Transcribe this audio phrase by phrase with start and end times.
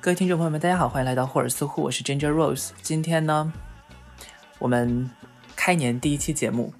[0.00, 2.70] 各位听众朋友们，大家好，欢迎来到霍尔斯户，我是 Ginger Rose。
[2.80, 3.52] 今天呢，
[4.58, 5.10] 我们
[5.54, 6.72] 开年第一期节目，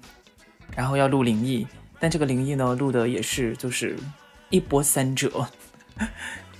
[0.75, 1.67] 然后要录灵异，
[1.99, 3.95] 但这个灵异呢，录的也是就是
[4.49, 5.47] 一波三折，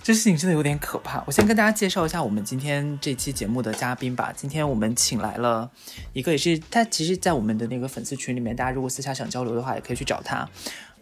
[0.04, 1.23] 这事情真的有点可怕。
[1.25, 4.32] 我先跟大家介绍一下我们今天这期节目的嘉宾吧。
[4.36, 5.71] 今天我们请来了
[6.13, 10.48] 一个，也是他，其实，在我们的那个粉丝群里面，大家如果私下想交流的话，也可以去找他。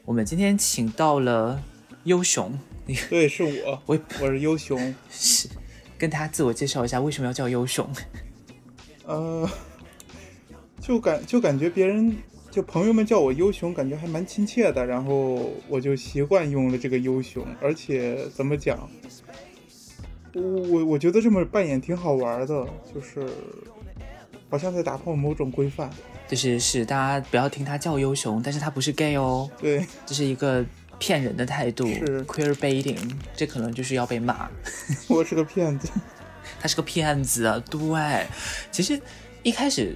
[0.06, 1.62] 我们今天请到了
[2.06, 2.58] 优雄
[2.94, 4.96] 熊，你 对，是我，我我是优熊。
[5.10, 5.48] 是
[5.98, 7.88] 跟大家自我介绍一下，为什么要叫优熊？
[9.06, 9.50] 呃，
[10.80, 12.16] 就感就感觉别人
[12.50, 18.90] 就朋友们叫我优熊，感觉还蛮亲切的，然后我就习惯用了这个优熊，而且怎么讲，
[20.34, 23.28] 我我我觉得这么扮演挺好玩的，就是
[24.50, 25.90] 好像在打破某种规范。
[26.28, 30.64] 就是是大家不要听他叫优雄，但是他不是 gay 哦，对，这是一个
[31.00, 32.98] 骗人的态度是，queer baiting，
[33.36, 34.48] 这可能就是要被骂，
[35.08, 35.90] 我是个骗子。
[36.62, 37.58] 他是个骗子啊。
[37.70, 38.28] 对，
[38.72, 39.02] 其实
[39.44, 39.96] 一开始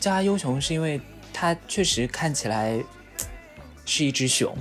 [0.00, 1.00] 叫他优熊是因为
[1.32, 2.82] 他确实看起来
[3.84, 4.56] 是一只熊，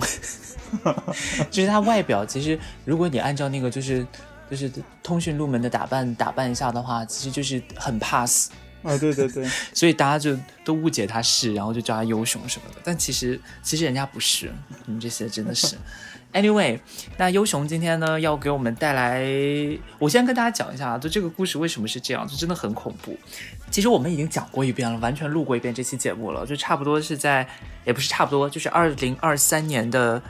[1.49, 4.05] 就是他外表其实如果你按照那个就是
[4.51, 4.69] 就是
[5.01, 8.51] 通讯录门的打扮打扮一下的话，其实就是很 pass。
[8.87, 12.81] 啊，对对对， 所以大家就都误解他是，然后就叫他优雄什么的。
[12.83, 14.51] 但其实其实人家不是，
[14.85, 15.75] 你们这些真的是。
[16.33, 16.77] Anyway，
[17.17, 19.25] 那优雄今天呢要给我们带来，
[19.97, 23.17] 我先跟大家讲一下，就这个故事为什么是这样，就真的很恐怖。
[23.71, 27.47] 其实我们已经讲过一遍了，完全录过一遍这期节目了，就差不多是在，
[27.85, 30.21] 也不是差不多，就是二零二三年的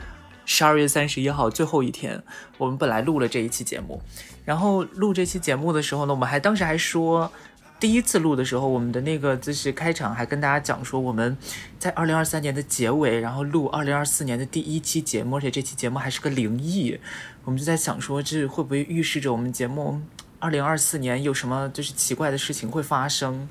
[0.46, 2.22] 十二月三十一号最后一天，
[2.58, 4.00] 我们本来录了这一期节目，
[4.44, 7.30] 然后录这期节目的时候呢，我们还当时还说。
[7.80, 11.36] 第一次录的时候，我们的那个就是开场还跟大家讲说，我们
[11.78, 16.98] 在二零二三年的结尾，然后录二零二四年的第一期节目，而且这期节目还是个灵异。
[17.44, 20.00] 我们就在想说，这会不会预示着我们节目
[20.40, 23.48] 二零二四年有什么就是奇怪的事情会发生，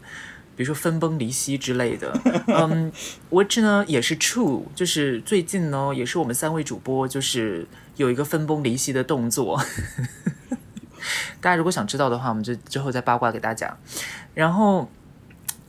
[0.56, 2.20] 比如说分崩离析之类的。
[2.48, 2.92] 嗯
[3.32, 9.60] ，which 呢也是 true，就是最近呢也是我们三位主播就是有一个分崩离析的动作。
[11.42, 13.78] 大家如果想知道的话，我们就之后再八卦给大家。
[14.34, 14.90] 然后，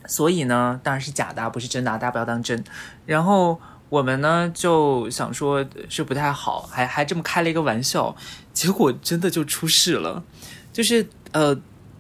[0.07, 2.63] 所以呢，当然是假的，不是真的，大家不要当真。
[3.07, 8.15] 然后我们呢就想说是不太好，还还这么开了一个玩笑，
[8.53, 10.23] 结果真的就出事了。
[10.71, 11.55] 就是呃，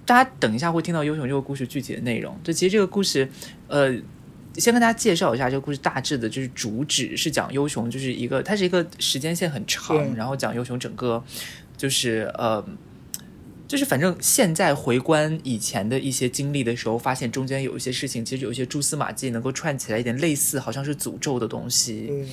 [0.05, 2.38] 大家等一下会听到优雄这个故事具体的内容。
[2.44, 3.31] 就其实这个故事，
[3.69, 3.91] 呃，
[4.56, 11.25] 先跟大家介绍一下这个故事大致的就是主旨是讲优雄，就是一个它是一个时间线很长，然后讲优雄整个
[11.78, 12.62] 就是呃。
[13.69, 22.27] 就是反正现在回观以前的一些经历的时候，发现中间有一些事情，其实有一些蛛丝马迹能够串起来，一点类似，好像是诅咒的东西，嗯，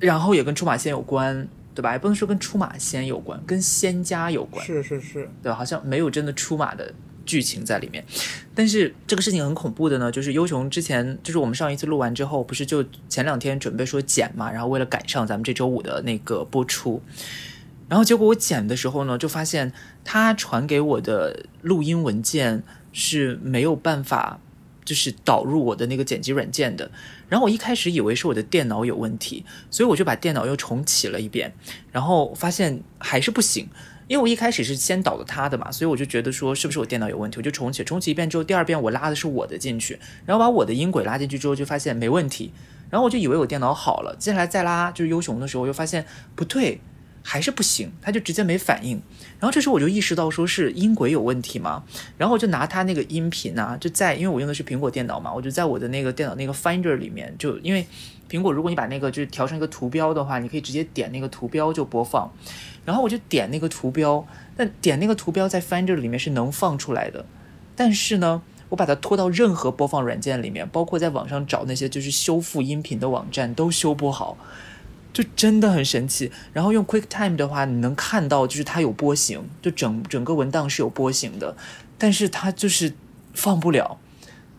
[0.00, 1.92] 然后也跟出马仙有关，对吧？
[1.92, 5.54] 也不能说跟出马仙有关，跟仙家有关，是是是，对吧？
[5.54, 6.92] 好像没有真的出马的
[7.24, 8.04] 剧情在里面。
[8.52, 17.00] 但是这个事情很恐怖的呢，就是优雄之前，就是我们上一次录完之后，不是就前两天准备说剪嘛，然后为了赶上咱们这周五的那个播出，
[17.90, 19.72] 然后结果我剪的时候呢，就发现
[20.04, 22.62] 他传给我的录音文件
[22.92, 24.38] 是没有办法，
[24.84, 26.88] 就是导入我的那个剪辑软件的。
[27.28, 31.52] 然后我一开始以为是我的电脑有问题，所以我就把电脑又重启了一遍，
[31.90, 33.68] 然后发现还是不行。
[34.06, 42.52] 因为我一开始是先导的他的嘛，所以我就觉得说是不是我电脑有问题，我就重启，重启一遍之后，第二遍我拉的是我的进去，然后把我的音轨拉进去之后，就发现没问题，
[42.90, 46.80] 然后我就以为我电脑好了，接下来再拉就是优雄的时候，又发现不对，
[47.22, 49.00] 还是不行，它就直接没反应。
[49.38, 51.82] 然后这时候我就意识到说是音轨有问题嘛，
[52.18, 57.86] 然后我就拿它那个音频啊，就在因为我用的是苹果电脑嘛，我就在我的那个电脑那个 Finder 里面，就因为
[58.28, 62.30] 苹果如果你把那个就是调成一个图标的话，你可以直接点那个图标就播放。
[62.84, 64.26] 然后我就点那个图标，
[64.56, 67.24] 但点那个图标在 Finder 里面是能放出来的，
[67.76, 74.38] 但是呢，我把它拖到任何播放软件里面，包括在网上找那些就是修复音频的网站都修不好，
[75.12, 76.30] 就真的很神奇。
[76.52, 81.56] 然后用 QuickTime 的话，你能看到就是它有波形，就整整个文档是有波形的，
[81.98, 82.92] 但是它就是
[83.34, 83.98] 放不了，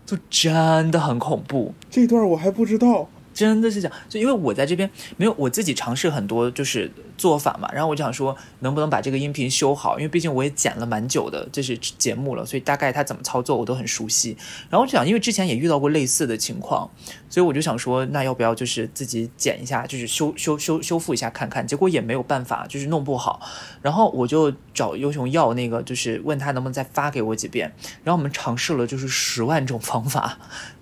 [0.06, 1.74] 就真的很恐怖。
[1.89, 3.09] 这段我还不知道。
[3.48, 14.38] 真的是这样，就因为我在这边没有我自己尝试很多就是做法嘛，然后我就想说能不能把这个音频修好，因为毕竟我也剪了蛮久的这是节目了，所以大概它怎么操作我都很熟悉。
[14.70, 16.90] 然后我就想，因为之前也遇到过类似的情况，
[17.30, 21.66] 所以我就想说，那要不要就是自己剪一下，就是修修修修复一下看看？
[21.66, 23.42] 结果也没有办法，就是弄不好。
[23.82, 27.74] 然后我就找优雄要那个，就是问他能不能再发给我几遍。
[28.04, 30.38] 然后我们尝试了就是十万种方法。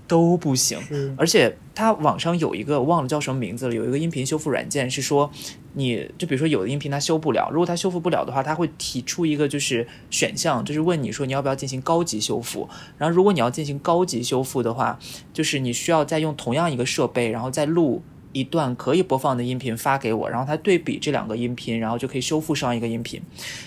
[0.09, 0.77] 都不行。
[1.15, 5.31] 而且它网上有一个忘了叫什么名字了，有一个音频修复软件是说，
[5.75, 12.67] 你就比如说有的音频它修不了，如果它修复不了的话，它会提出一个就是选项，就是问你说你要不要进行高级修复。
[12.97, 14.99] 然后如果你要进行高级修复的话，
[15.31, 18.01] 就是你需要再用同样一个设备，然后再录。
[18.31, 23.21] 一段可以播放的音频发给我，然后他对比这两个音频，然后就可以修复上一个音频。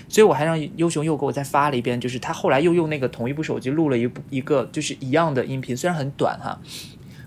[0.07, 6.57] 所以我还让优雄又给我再发了一遍，就是他后来又用那个同一部手机录了一部一个就是一样的音频，虽然很短哈，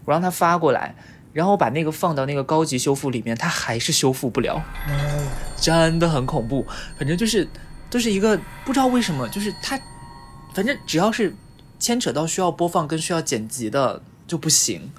[0.05, 0.95] 我让他发过来，
[1.33, 4.63] 然后我把那个放到那个高级修复里面，他还是修复不了，
[5.61, 6.67] 真的很恐怖。
[6.99, 7.47] 反正就是
[7.91, 9.79] 都是一个不知道为什么，就是他
[10.55, 11.37] 反正只要是
[11.79, 14.91] 牵扯到需要播放跟需要剪辑的就不行。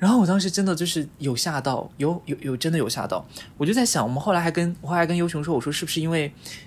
[0.00, 3.24] 然后我当时真的就是有吓到，有有有真的有吓到，
[3.58, 6.24] 我就在想，我们后来还跟我后来跟优雄说，我说是不是因为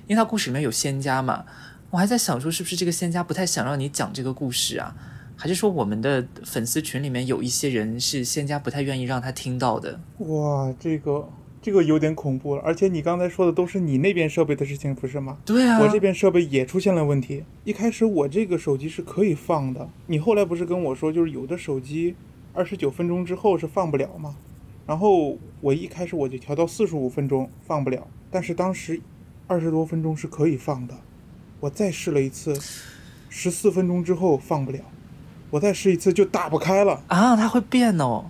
[0.07, 1.43] 因为他故事里面有仙家嘛，
[1.89, 4.95] 我还在想说是不是这个仙家不太想让你讲这个故事啊，
[5.35, 9.99] 还是说我们的粉丝群里面有一些人是仙家不太愿意让他听到的？
[10.19, 11.27] 哇，这个
[11.59, 12.61] 这个有点恐怖了。
[12.63, 15.37] 而且你刚才说的都是你那边设备的事情，不是吗？
[15.43, 17.43] 对啊，我这边设备也出现了问题。
[17.63, 22.15] 一开始我这个手机是可以放的，你后来不是跟我说，就是有的手机
[22.53, 24.35] 二十九分钟之后是放不了吗？
[24.85, 29.01] 然后我一开始我就调到四十五分钟放不了，但是当时
[29.47, 30.93] 二十多分钟是可以放的。
[31.61, 32.53] 我再试了一次，
[33.29, 34.79] 十四分钟之后放不了，
[35.49, 37.01] 我再试一次就打不开了。
[37.07, 38.25] 啊，它会变哦。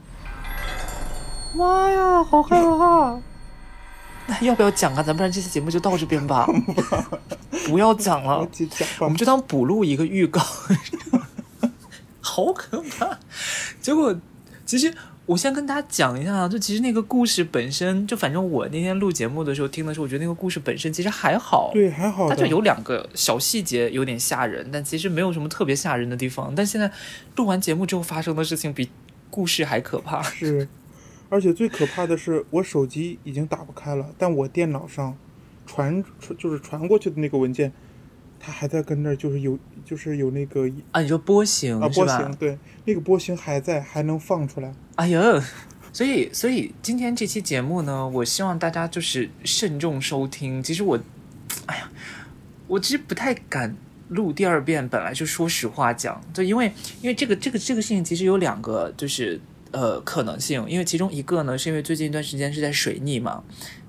[1.56, 3.20] 妈呀，好害怕！
[4.28, 5.04] 那要不要讲啊？
[5.04, 6.48] 咱不然这期节目就到这边吧。
[7.66, 10.42] 不要讲了，去讲吧我们，就当补录一个预告。
[12.24, 13.20] 好可怕！
[13.82, 14.18] 结果
[14.66, 14.92] 其实
[15.26, 21.72] 我先跟大家讲一下啊，就其实那个故事本身，就反正我那天录节目的时候听的时候，我觉得那个故事本身其实还好。
[21.74, 22.30] 对，还好。
[22.30, 26.54] 它就有两个小细节有点吓人，但其实没有什么特别吓人的地方。
[26.56, 26.90] 但现在
[27.36, 28.90] 录完节目之后发生的事情比
[29.30, 30.24] 故事还可怕。
[30.24, 30.68] 是，
[31.30, 35.18] 而且最可怕的是，我手机已经打不开了，但我电脑上
[35.66, 37.72] 传传就是传过去的那个文件，
[38.46, 41.88] 它还在跟那儿，就是有就是有那个啊，你说波形啊？
[41.88, 44.74] 波形，对，那个波形还在，还能放出来。
[44.96, 45.42] 哎呦，
[45.94, 50.62] 所以所以今天这期节目呢，我希望大家就是慎重收听。
[50.62, 51.00] 其实我，
[51.68, 51.90] 哎呀，
[52.68, 53.74] 我其实不太敢
[54.10, 54.86] 录第二遍。
[54.90, 56.70] 本来就说实话讲，就因为
[57.02, 59.40] 因为这个这个这个事情其实有两个就是
[59.72, 63.42] 呃可能性，因为其中一个呢是因为最近一段时间是在水逆嘛，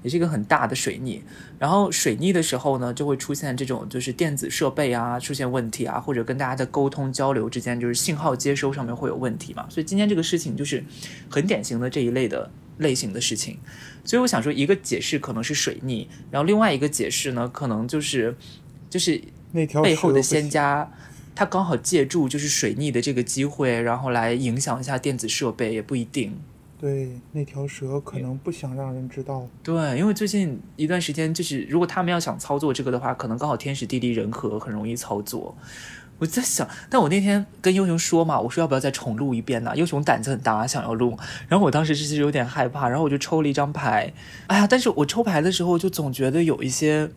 [0.04, 1.20] 也是一个很大的水逆。
[1.58, 9.66] 然后水逆的时候呢，就会出现这种就是电子设备啊出现问题啊，或者跟大家的沟通交流之间就是信号接收上面会有问题嘛。
[9.68, 10.84] 所以今天这个事情就是
[11.28, 12.48] 很典型的这一类的
[12.78, 13.58] 类型的事情。
[14.04, 18.36] 所以我想说，一个解释可能是水逆，然后另外一个解释呢，可能就是
[18.90, 19.18] 就是
[19.52, 20.92] 那条背后的仙家，
[21.34, 26.38] 他刚好借助就是水逆的这个机会，然后来影响一下电子设备，也不一定。
[26.84, 29.46] 对，那条蛇可能不想让人知道。
[29.62, 35.56] 对，因为最近一段时间，就是如果他们要想操作这个的话，可能刚好天时地利人和，很容易操作。
[36.18, 39.74] 我在想，但我那天跟英雄说嘛，我说要不要再重录一遍呢？
[39.74, 41.16] 英雄胆子很大，想要录。
[41.48, 44.12] 然后我当时其实有点害怕，然后我就抽了一张牌。
[44.48, 47.08] 哎呀，但是我抽牌的时候就总觉得有一些，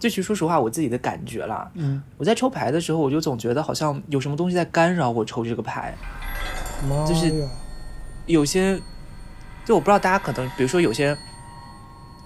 [0.00, 1.70] 就其实说实话，我自己的感觉啦。
[1.74, 5.94] 嗯，我在抽牌的时候，我就总觉得好像有什么东西在干扰我抽这个牌。
[7.06, 7.48] 就是呀，
[8.28, 8.78] 有些，
[9.64, 11.16] 就我不知道大家可能，比如说有些，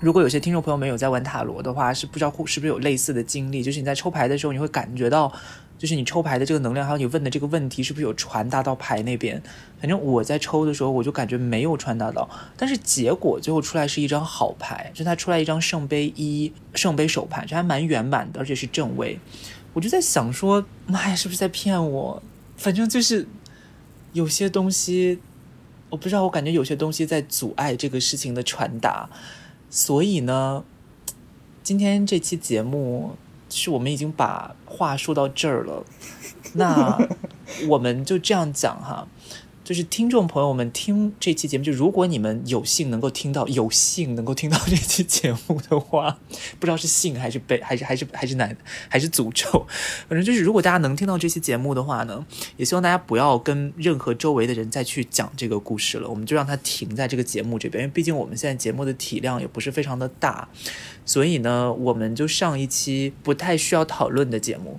[0.00, 5.32] 如果有些听众朋友们有在玩塔罗的话，是不知道会是不是有类似的经历，就是你在抽牌的时候，你会感觉到，
[5.78, 9.40] 就是你抽牌的这个能量，还有你问的这个问题，是不是有传达到牌那边？
[9.80, 19.20] 反正我在抽的时候，我就感觉没有传达到，但是结果最后出来是一张好牌，就它出来一张圣杯一，圣杯手牌，这还蛮圆满的，而且是正位。
[19.72, 22.22] 我就在想说，妈呀，是不是在骗我？
[22.56, 23.26] 反正就是
[24.12, 25.18] 有些东西，
[25.92, 29.10] 我不知道，我感觉有些东西在阻碍这个事情的传达，
[29.68, 30.64] 所以呢，
[31.62, 33.14] 今天这期节目
[33.50, 35.84] 是我们已经把话说到这儿了，
[36.54, 36.98] 那
[37.68, 39.06] 我们就这样讲哈。
[39.72, 46.18] 就是听众朋友们听这期节目，就如果你们有幸能够听到，有幸能够听到这期节目的话，
[46.60, 48.54] 不知道是幸还是悲，还是还是还是难，
[48.90, 49.66] 还是诅咒，
[50.06, 52.26] 反正就是如果大家能听到这期节目的话呢，
[52.58, 60.46] 也希望大家不要跟任何周围的人再去讲这个故事了，我们就让它停在这个节目这边，因为毕竟我们现在节目的体量也不是非常的大，
[61.06, 64.78] 所以呢，我们就上一期不太需要讨论的节目。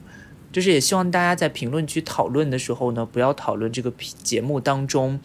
[0.53, 3.91] 就是也希望大家在评论区讨论的时候呢，不要讨论这个
[4.23, 5.19] 节目当中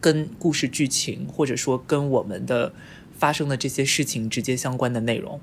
[0.00, 2.72] 跟故事剧情，或者说跟我们的
[3.18, 5.40] 发生的这些事情直接相关的内容。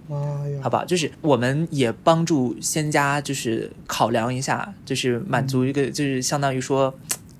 [0.62, 6.94] 好吧，就是我们也帮助仙家，就是考量一下，就是满足一个，就是相当于说，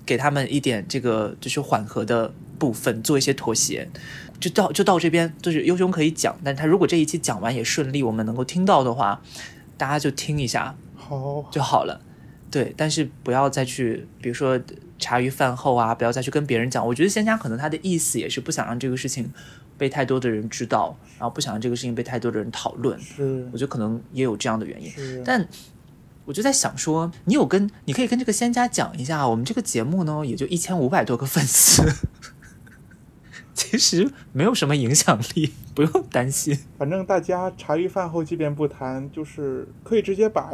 [0.04, 3.88] 给他们一点这个就是缓和的部分，做一些妥协。
[4.40, 9.22] 就到就到这边，就是优兄可以讲，但他如果这一期讲完也顺利，我们能够听到的话，
[9.78, 12.00] 大家就听一下好，就好了。
[12.50, 14.58] 对，但是不要再去，比如说
[14.98, 16.86] 茶余饭后啊，不要再去跟别人讲。
[16.86, 19.28] 我觉得仙家可能他的意思也是不想让这个事情
[19.76, 22.98] 被太多的人知道，然后不想让这个事情被太多的人讨论。
[23.00, 24.90] 是我觉得可能也有这样的原因。
[25.24, 25.46] 但
[26.24, 31.82] 我就在想说，你有跟你可以跟这个仙家讲一下，我们这个节目呢也就一千五百多个粉丝，
[33.52, 36.56] 其实没有什么影响力，不用担心。
[36.78, 40.52] 反正大家茶余饭后即便不谈，就是可以直接把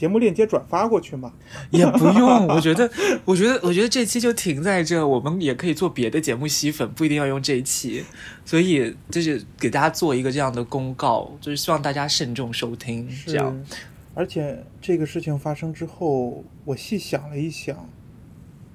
[0.00, 1.30] 节目链接转发过去嘛。
[1.68, 2.90] 也不用，我觉得，
[3.26, 8.02] 我觉得，我觉得这期就停在这，我们也可以做别的节目吸粉，不一定要用这一期。
[8.46, 13.62] 所以就是给大家做一个这样的公告，就是希望大家慎重收听，这样。
[14.14, 17.86] 而且这个事情发生之后，我细想了一想，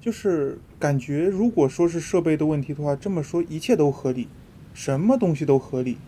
[0.00, 4.28] 就是感觉如果说是设备的问题的话，这么说一切都合理，
[4.72, 5.98] 什么东西都合理。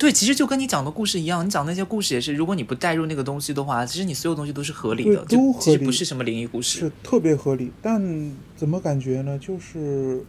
[0.00, 6.92] 对，其实就跟你讲的故事一样，你讲那些故事也是，如果你不带入那个东西的话，其实你所有东西都是合理的，都其实理不是什么灵异故事是。
[7.02, 9.38] 特别合理，但怎么感觉呢？
[9.38, 10.24] 就是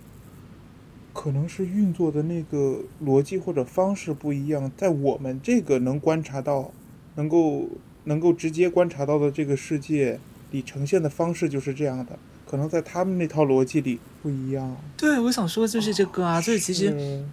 [1.14, 6.74] 可能是运作的那个逻辑或者方式不一样，在我们这个能观察到、
[7.16, 7.70] 能够
[8.04, 10.20] 能够直接观察到的这个世界
[10.52, 14.76] 里呈现的方式就是这样的，可能在他们那套逻辑里不一样。
[14.98, 17.24] 对，我想说就是这个啊，所以其实是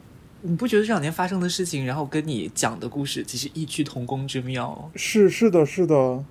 [0.42, 6.24] 你不觉得这两年发生的事情，然后跟你讲的故事其实异曲同工之妙，是是的，是的，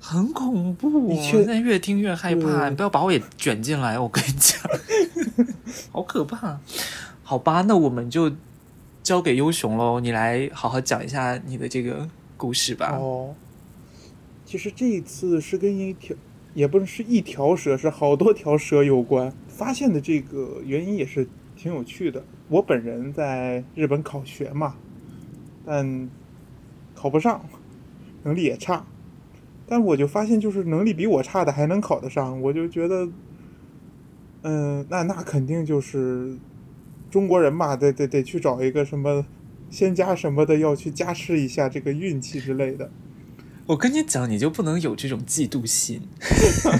[0.00, 1.12] 很恐怖、哦。
[1.12, 4.60] 一切现在越听越害怕，你不要把我也卷进来，我跟你讲，
[5.90, 6.60] 好可怕。
[7.22, 8.32] 好吧，那我们就
[9.02, 12.96] 交给优雄喽，你来好好讲一下你的这个故事吧。
[12.96, 13.34] 哦，
[14.46, 16.16] 其实这一次是跟一条，
[16.54, 19.32] 也不是一条蛇，是好多条蛇有关。
[19.48, 22.22] 发现的这个原因也是挺有趣的。
[22.48, 24.76] 我本人在日本考学嘛，
[25.66, 26.08] 但
[26.94, 27.44] 考不上，
[28.22, 28.84] 能力也差。
[29.66, 33.08] 但我就发现，就是能力比我差的还能考得上，我就觉得，
[34.42, 36.38] 嗯，那那肯定就是
[37.10, 39.26] 中国人嘛，得得得去找一个什么
[39.68, 42.90] 仙家什么的，要去加持一下这个运气之类的。
[43.68, 46.00] 我跟你讲，你就不能有这种嫉妒心，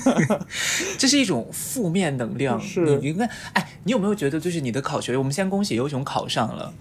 [0.97, 2.59] 这是一种负面能量。
[2.59, 6.73] 是你应该，哎，你有没有觉得，就是你的考学，我们先恭喜优雄考上了，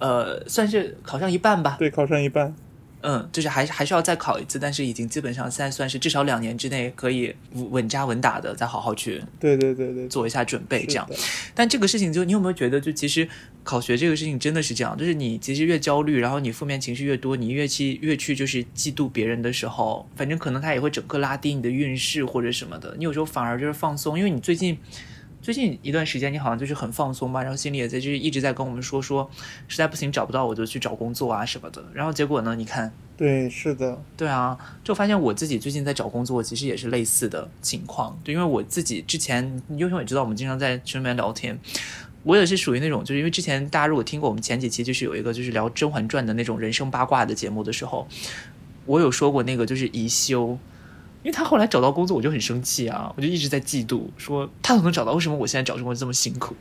[0.00, 1.76] 呃，算是考上一半吧。
[1.78, 2.52] 对，考上一半。
[3.06, 11.06] 嗯，就是还还是要再考一次，但是已经基本上现在算是至少两年之内可以稳稳扎稳打的再好好去对对对对，做一下准备，这样。
[11.54, 13.28] 但这个事情就你有没有觉得，就其实
[13.62, 22.94] 考学这个事情真的是这样，就是你其实越焦虑，然后你负面情绪越多，你越去越去就是嫉妒别人的时候，反正可能他也会整个拉低你的运势或者什么的。
[22.96, 24.78] 你有时候反而就是放松，因为你最近。
[25.44, 29.30] 最近一段时间，你好像就是很放松吧，然后心里也在就是一直在跟我们说说，
[29.68, 31.84] 实在不行找不到我就去找工作啊什么的。
[31.92, 38.18] 然后结果呢，你看，对，是的，对啊，就发现我自己最近在找工作，其实也是类似的情况。
[38.24, 41.60] 对，因为我自己之前，优雄也知道，我们经常在群里面聊天。
[42.22, 48.08] 我也是属于那种，就是因为之前大家如果听过我们前几期，就是有一个就是聊《甄嬛传》的那种人生八卦的节目的时候，
[48.86, 50.58] 我有说过那个就是宜修，
[51.24, 56.54] 因为他后来找到工作，我就很生气啊，我就一直在嫉妒，说他都能找到，为什么我现在找工作这么辛苦？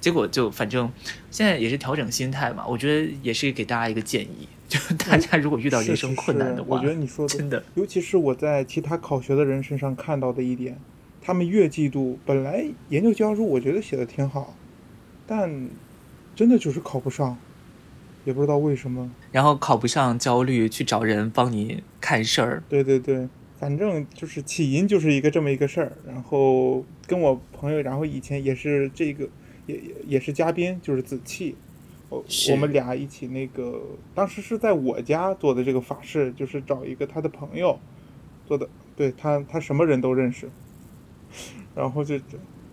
[0.00, 0.88] 结果就反正
[1.30, 10.78] 现在也是调整心态嘛，我觉得也是给大家一个建议， 就大家如果遇到人生困难的话，是是是我觉得你说的真的尤其是我在其他考学的人身上看到的一点，
[11.20, 14.54] 他们越嫉妒，本来研究教书我觉得写的挺好，
[15.26, 15.68] 但
[16.36, 17.36] 真的就是考不上，
[18.24, 19.10] 也不知道为什么。
[19.32, 22.62] 然后考不上焦虑，去找人帮你看事儿。
[22.68, 29.28] 对对对，反正就是起因就是一个这么一个事儿，然后跟我朋友，然后以前也是这个
[29.66, 31.56] 也也也是嘉宾，就是子气，
[32.10, 33.82] 我我们俩一起那个，
[34.14, 37.78] 当时是在我家做的这个法事，就是找一个他的朋友
[38.46, 40.50] 做的，对他他什么人都认识，
[41.74, 42.20] 然后就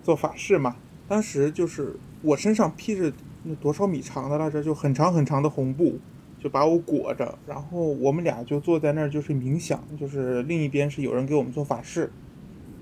[0.03, 0.75] 做法事嘛。
[1.07, 3.11] 当时就是我身上披着
[3.43, 5.99] 那多少米长的来着，就很长很长的红布，
[6.43, 12.11] 就把我裹着，然后我们俩就坐在那儿就是冥想，就是另一边是有人给我们做法事，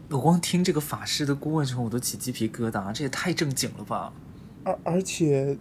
[0.09, 4.11] 我光听这个法师的过程，我都起鸡皮疙瘩，这也太正经了吧！
[4.63, 5.55] 而而且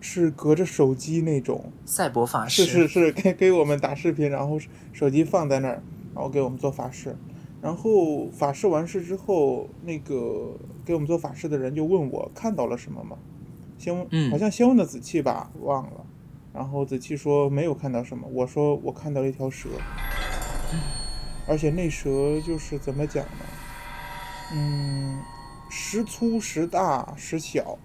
[0.00, 4.58] 是隔着手机那种，赛博法师是是是给给我们打视频，然后
[4.94, 5.82] 手机放在那儿，
[6.14, 7.14] 然后给我们做法事。
[7.60, 13.16] 然后法事完事之后，那个给我们做法事的人就问我看到了什么吗？
[13.78, 16.04] 先问，嗯好像先问的子气吧，忘了。
[16.54, 19.68] 然后子期说没有看到什么，我说我看到了一条蛇，
[21.48, 23.44] 而且那蛇就是怎么讲呢？
[24.54, 25.20] 嗯，
[25.68, 27.76] 时粗时大时小，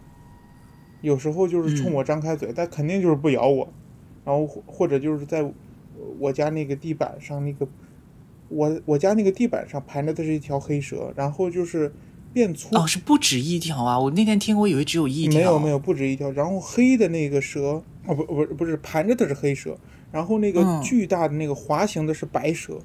[1.01, 3.67] 有时候就是冲嗯我张开嘴，但肯定就是不咬我，
[4.23, 5.51] 然后或或者就是在
[6.19, 7.67] 我家那个地板上那个，
[8.49, 11.91] 我我家那个地板上盘着的是一条黑蛇，然后就是
[12.31, 13.99] 变粗，哦，是不止一条啊！
[13.99, 15.39] 我那天听我，以为只有一条。
[15.39, 19.77] 没有没有不止一条，然后黑的那个蛇，哦不不不是盘着的是黑蛇，
[20.11, 22.79] 然后那个嗯巨大的那个滑行的是白蛇，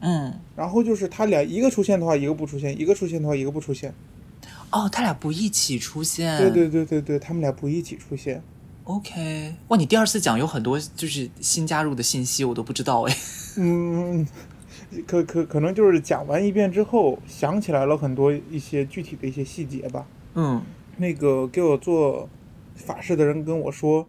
[0.00, 3.94] 嗯，然后就是它俩一个出现的话，一个不出现；一个出现的话，一个不出现。
[4.70, 6.38] 哦，他俩不一起出现。
[6.38, 8.42] 对对对对对，他们俩不一起出现。
[8.84, 13.16] OK，哇，你第二次讲有很多就是新加入的信息，我都不知道哎。
[13.58, 14.26] 嗯，
[15.06, 20.06] 可可可能就是讲完一遍之后，想起来了很多一些具体的一些细节吧。
[20.34, 20.60] 嗯，
[20.96, 22.28] 那个给我做
[22.74, 24.08] 法事的人跟我说，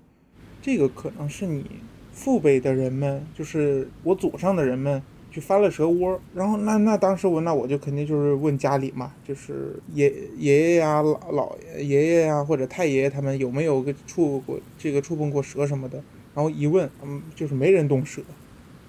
[0.64, 1.66] 这个可能是你
[2.14, 6.18] 父辈的人们，就是我祖上的人们去翻了蛇窝。
[6.34, 16.02] 然后那那当时我那我就肯定就是问家里嘛，就是爷爷爷呀、老老爷爷呀或者太爷爷他们有没有个触过这个触碰过蛇什么的。
[16.34, 18.22] 然后一问，嗯，就是没人动蛇，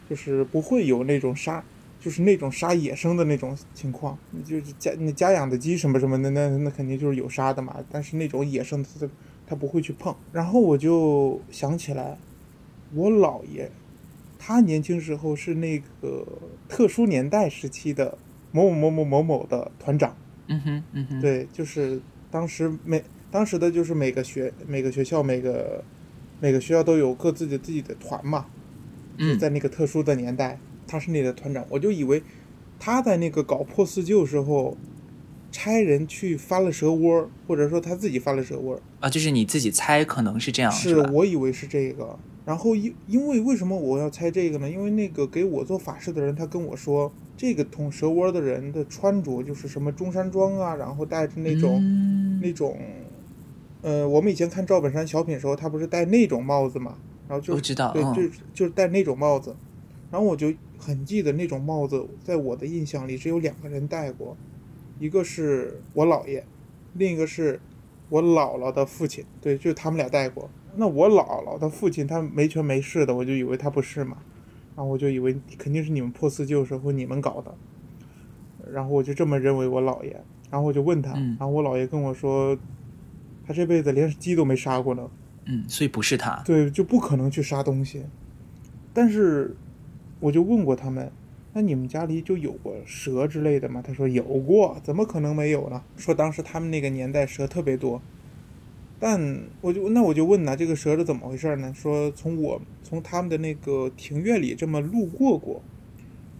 [0.09, 1.65] 就是不会有那种杀。
[2.01, 7.77] 就是那种杀野生的那种情况，就是家那家养的鸡什么什么的，那那肯定就是有杀的嘛。
[7.91, 9.09] 但是那种野生的，
[9.47, 10.15] 它它不会去碰。
[10.33, 12.19] 然后我就想起来，
[12.93, 13.71] 我姥爷，
[14.39, 16.27] 他年轻时候是那个
[16.69, 18.19] 特殊年代时期的
[18.51, 20.17] 某某某某某某的团长。
[20.49, 25.83] 嗯哼，嗯哼，，对，就是当时每当时的就是每个学每个学校每个
[26.41, 28.47] 每个学校都有各自的自己的团嘛。
[29.17, 32.21] 嗯，在那个特殊的年代，他是那个团长，我就以为
[32.81, 34.77] 他在那个搞破四旧时候，
[35.55, 41.09] 差人去翻了蛇窝，或者说他自己翻了蛇窝，啊，就是你自己猜可能是这样，是吧？
[41.13, 42.19] 我以为是这个。
[42.45, 44.69] 然后因因为为什么我要猜这个呢？
[44.69, 52.77] 因为那个给我做法事的人，他跟我说，这个捅蛇窝的人的穿着就是什么中山装啊，然后戴着那种、嗯那种，
[53.83, 56.97] 呃，我们以前看赵本山小品时候，他不是戴那种帽子嘛？
[57.29, 59.55] 然后就我知道，对，嗯就就是戴那种帽子，
[60.11, 64.37] 然后我就很记得那种帽子，在我的印象里只有两个人戴过，
[64.99, 66.45] 一个是我姥爷，
[66.95, 67.61] 另一个是
[68.09, 70.49] 我姥姥的父亲，对，就他们俩带过。
[70.77, 74.19] 那我姥姥的父亲他没权没势的，我就以为他不是嘛，
[74.77, 77.55] 然后我就以为肯定是你们破四旧时候你们搞的，
[78.73, 80.11] 然后我就这么认为我姥爷，
[80.51, 82.59] 然后我就问他，嗯然后我姥爷跟我说，
[83.47, 85.11] 他这辈子连鸡都没杀过呢。
[85.47, 86.43] 嗯，所以不是他。
[86.45, 88.03] 对，就不可能去杀东西。
[88.93, 89.55] 但是
[90.19, 91.13] 我就问过他们，
[91.55, 93.81] 那你们家里就有过蛇之类的吗？
[93.81, 95.83] 他说有过，怎么可能没有呢？
[95.97, 98.03] 说当时他们那个年代蛇特别多。
[98.99, 101.73] 但我就那我就问呐，这个蛇是怎么回事呢？
[101.73, 105.63] 说从我从他们的那个庭院里这么路过过，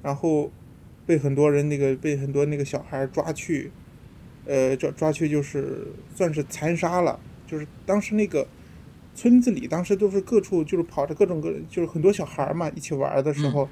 [0.03, 0.51] 然后
[1.07, 3.71] 被很多人那个被很多那个小孩抓去，
[4.47, 8.47] 呃抓抓去就是算是残杀了，就是当时那个
[9.15, 13.69] 村子里当时都是各处就是跑着各种各就是很多小孩儿嘛一起玩儿的时候，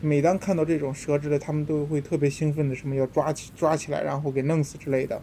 [0.00, 5.20] 每当看到这种蛇之类，他们都会特别兴奋的，什么要抓起抓起来，然后给弄死之类的。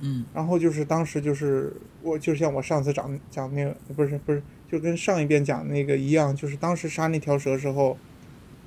[0.00, 7.98] 嗯然后就是当时就是我就像我上次讲讲那个不是不是就跟上一遍讲那个一样，就是当时杀那条蛇时候，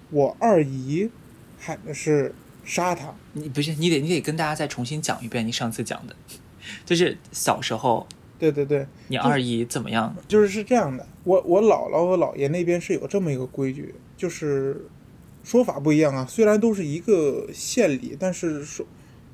[0.10, 1.10] 我二姨
[1.58, 6.16] 喊的是杀它，你不是你得你得跟大家再重新讲一遍你上次讲的，
[6.84, 8.06] 就是小时候
[8.38, 10.14] 对对对，你二姨怎么样？
[10.28, 14.86] 就是是这样的，我我姥姥和姥爷那边是有这么一个规矩，就是
[15.44, 16.26] 说法不一样啊。
[16.28, 18.86] 虽然都是一个县里，但是说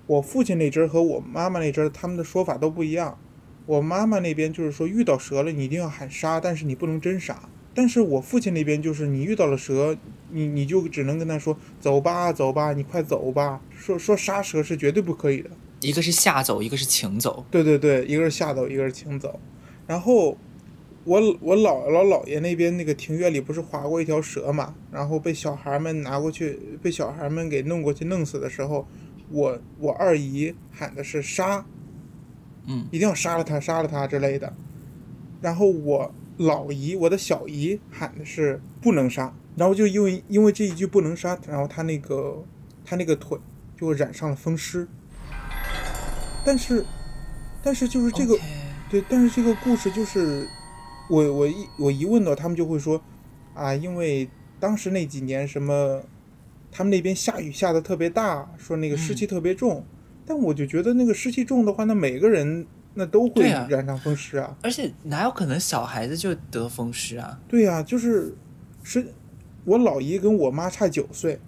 [0.05, 3.17] 我父亲那支儿和我妈妈那支儿，他们的说法都不一样。
[3.65, 7.37] 我妈妈那边就是说遇到蛇了，你一定要喊杀，但是你不能真杀。
[7.73, 9.95] 但是我父亲那边就是你遇到了蛇，
[10.31, 13.61] 你你就只能跟他说走吧走吧，你快走吧。
[13.75, 15.49] 说说杀蛇是绝对不可以的。
[15.81, 17.45] 一个是吓走，一个是请走。
[17.51, 19.39] 对对对，一个是吓走，一个是请走。
[19.85, 20.35] 然后
[21.07, 28.85] 我我姥姥姥爷那边那个庭院里不是划过一条蛇嘛，然后被小孩们拿过去，被小孩们给弄过去弄死的时候，
[29.29, 31.65] 我我二姨喊的是杀，
[32.65, 34.53] 嗯，一定要杀了他，杀了他之类的。
[35.39, 42.43] 然后我老姨，我的小姨喊的是不能杀，然后就因为因为这一句不能杀，然后他那个
[42.83, 43.37] 他那个腿
[43.79, 44.85] 就染上了风湿。
[46.43, 46.85] 但是，
[47.63, 48.37] 但是就是这个
[48.89, 50.45] 对，但是这个故事就是
[51.09, 53.01] 我我一我一问到他们就会说
[53.53, 56.01] 啊，因为当时那几年什么，
[56.71, 59.83] 他们那边下雨下的特别大，说那个湿气特别重，
[60.25, 64.57] 但我就觉得那个湿气重的话，那每个人那都会染上风湿啊。
[64.63, 67.39] 而且哪有可能小孩子就得风湿啊？
[67.47, 68.35] 对呀、就是
[68.83, 69.13] 是，
[69.65, 71.39] 我老姨跟我妈差九岁，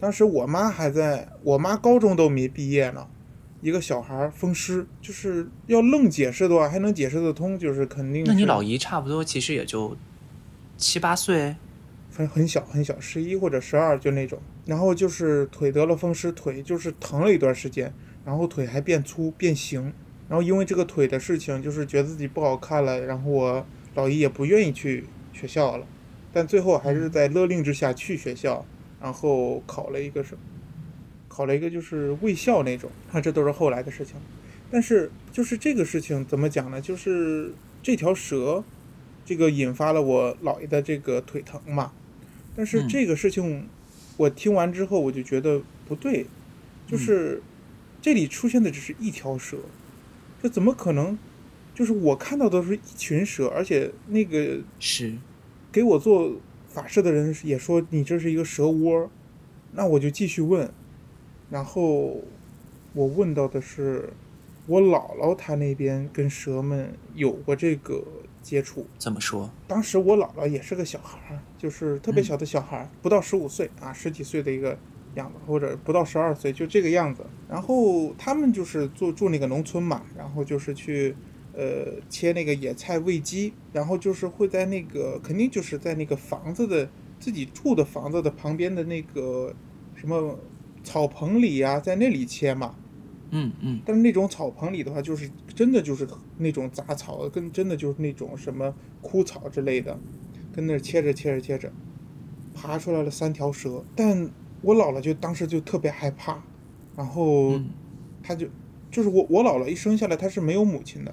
[0.00, 3.06] 当时我妈还在，我妈高中都没毕业呢，
[3.64, 8.30] 一个小孩儿风湿，就是要愣解释的话，还能解释得通，就是肯定是。
[8.30, 9.96] 那你老姨差不多其实也就
[10.76, 11.56] 七八岁，
[12.14, 14.38] 很很小很小，十一或者十二就那种。
[14.66, 17.90] 然后就是腿得了风湿，腿就是疼了一段时间，
[18.22, 19.90] 然后腿还变粗变形。
[20.28, 25.86] 然后因为这个腿的事情，就是觉得自己不好看了，然后我老姨也不愿意去学校了，
[26.34, 28.66] 但最后还是在勒令之下去学校，
[29.00, 30.40] 然后考了一个什么，
[31.34, 32.88] 考了一个就是卫校那种。
[33.10, 34.14] 啊，这都是后来的事情。
[34.70, 36.80] 但是就是这个事情怎么讲呢？
[36.80, 38.62] 就是这条蛇，
[39.24, 41.92] 这个引发了我姥爷的这个腿疼嘛。
[42.54, 43.68] 但是嗯这个事情，
[44.16, 46.26] 我听完之后我就觉得不对，
[46.86, 47.42] 就是
[48.00, 49.58] 这里出现的只是一条蛇，
[50.40, 51.18] 这怎么可能？
[51.74, 55.12] 就是我看到的是一群蛇，而且那个是
[55.72, 56.36] 给我做
[56.68, 59.10] 法事的人也说你这是一个蛇窝，
[59.72, 60.72] 那我就继续问，
[61.54, 62.20] 然后
[62.94, 64.10] 我问到的是
[64.66, 68.02] 我姥姥她那边跟蛇们有过这个
[68.42, 69.48] 接触，怎么说？
[69.68, 74.76] 当时我姥姥也是个小孩儿，就是特别嗯小的小孩儿，不到十五岁啊，十几岁的一个
[75.14, 77.24] 样子，或者不到十二岁，就这个样子。
[77.48, 81.14] 然后他们就是住住那个农村嘛，然后就是去
[81.52, 86.90] 呃切那个野菜喂鸡，然后就是会在那个肯定就是在那个房子的
[87.20, 89.54] 自己住的房子的旁边的那个
[89.94, 90.36] 什么
[90.84, 92.76] 草棚里呀、在那里切嘛。
[93.36, 96.06] 嗯嗯，但是那种草棚里的话，就是真的就是
[96.38, 99.98] 那种杂草，跟真的就是那种什么枯草之类的，
[100.52, 101.72] 跟那儿切着切着切着，
[102.54, 103.82] 爬出来了三条蛇。
[103.96, 104.30] 但
[104.62, 106.40] 我姥姥就当时就特别害怕，
[106.96, 107.70] 然后嗯
[108.22, 108.46] 她就
[108.88, 111.12] 就是我我姥姥一生下来她是没有母亲的，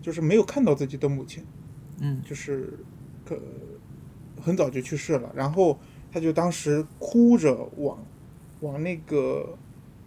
[0.00, 1.44] 就是没有看到自己的母亲，
[2.00, 2.78] 嗯就是
[3.24, 3.36] 可
[4.40, 5.32] 很早就去世了。
[5.34, 5.76] 然后
[6.12, 7.98] 他就当时哭着往
[8.60, 9.56] 往那个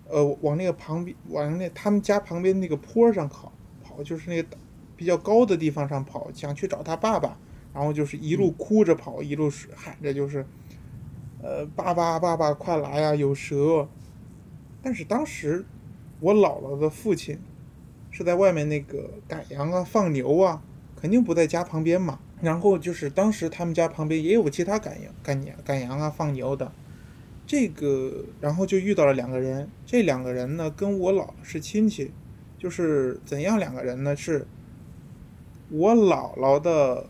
[0.08, 3.52] 呃往那个旁边往那他们家旁边那个坡上跑
[3.84, 4.58] 跑，就是那个
[4.96, 7.38] 比较高的地方上跑，想去找他爸爸。
[7.74, 10.46] 然后就是一路哭着跑，一路喊着就是，
[11.42, 13.90] 呃，爸爸爸爸快来呀、有蛇！
[14.84, 15.66] 但是当时
[16.20, 17.40] 我姥姥的父亲
[18.12, 20.62] 是在外面那个赶羊啊、放牛啊，
[20.96, 22.20] 肯定不在家旁边嘛。
[22.42, 26.72] 然后就是当时他们家旁边也有其他赶羊、赶羊、赶羊啊、放牛的，
[27.46, 32.12] 这个然后就遇到了两个人，这两个人呢跟我姥姥是亲戚，
[32.58, 34.16] 就是怎样两个人呢？
[34.16, 34.48] 是
[35.70, 37.08] 我姥姥的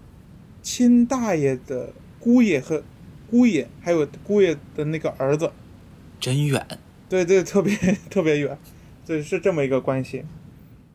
[0.61, 2.81] 亲大爷的姑爷和
[3.29, 5.51] 姑爷，还有姑爷的那个儿子，
[6.19, 6.65] 真远。
[7.09, 7.75] 对对，特别
[8.09, 8.57] 特别远，
[9.05, 10.23] 对，是这么一个关系。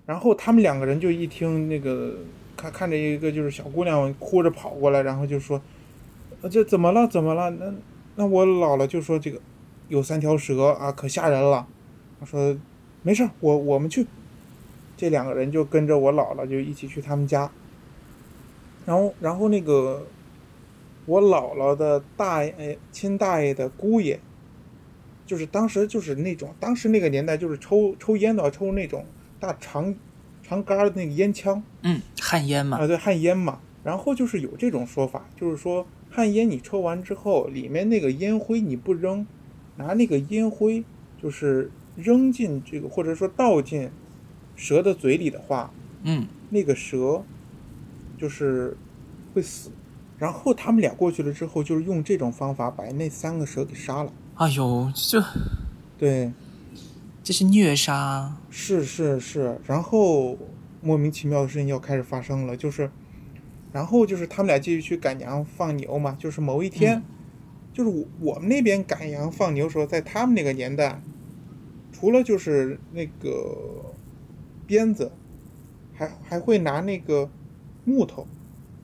[0.07, 2.17] 然后他们两个人就一听那个，
[2.57, 5.61] 看看着一个就是小姑娘哭着跑过来，然后就说
[6.43, 7.07] ：“呃这怎么了？
[7.07, 7.73] 怎么了？”那
[8.19, 9.41] 那我姥姥就说：“这个
[9.87, 11.69] 有三条蛇啊，可吓人了。”
[12.19, 12.59] 我说
[13.03, 14.05] ：“没事儿，我我们去。”
[14.99, 17.49] 这两个人就跟着我姥姥就一起去他们家。
[18.85, 20.05] 然后然后那个
[21.07, 24.19] 我姥姥的大爷亲大爷的姑爷。
[25.25, 29.05] 就是当时就是那种，当时那个年代就是抽抽烟的话，抽那种
[29.39, 29.95] 大长
[30.43, 33.61] 长杆儿的那个烟枪嗯，旱烟嘛啊，，对，旱烟嘛。
[33.85, 35.87] 然后就是有这种说法，就是说
[36.19, 39.25] 旱烟你抽完之后，里面那个烟灰你不扔，
[39.77, 40.83] 拿那个烟灰
[41.23, 43.89] 就是扔进这个或者说倒进
[44.57, 47.23] 蛇的嘴里的话，嗯，那个蛇
[48.19, 48.77] 就是
[49.33, 49.71] 会死。
[50.19, 54.13] 然后他们俩过去了之后，就是用这种方法把那三个蛇给杀了。
[54.35, 55.25] 哎呦，这
[55.97, 56.33] 对，
[57.23, 58.41] 这是虐杀啊。
[58.51, 60.37] 是是是，然后
[60.81, 62.91] 莫名其妙的事情要开始发生了，就是，
[63.73, 67.03] 然后就是他们俩继续去赶羊放牛嘛，就是某一天，嗯
[67.73, 71.01] 就是我我们那边赶羊放牛的时候，在他们那个年代，
[71.93, 73.95] 除了就是那个
[74.67, 75.13] 鞭子，
[75.95, 77.31] 还还会拿那个
[77.85, 78.27] 木头，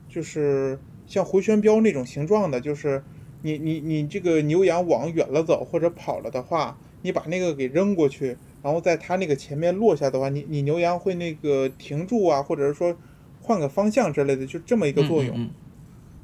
[0.08, 3.02] 就是像回旋镖那种形状的，就是
[3.42, 12.96] 你你你这个牛羊往远了走或者跑了的话，你把那个给扔过去，然后在它那个前面落下的话，你你牛羊会那个停住啊，或者是说
[13.44, 15.36] 换个方向之类的，就这么一个作用。
[15.36, 15.50] 嗯嗯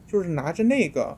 [0.06, 1.16] 就是拿着那个，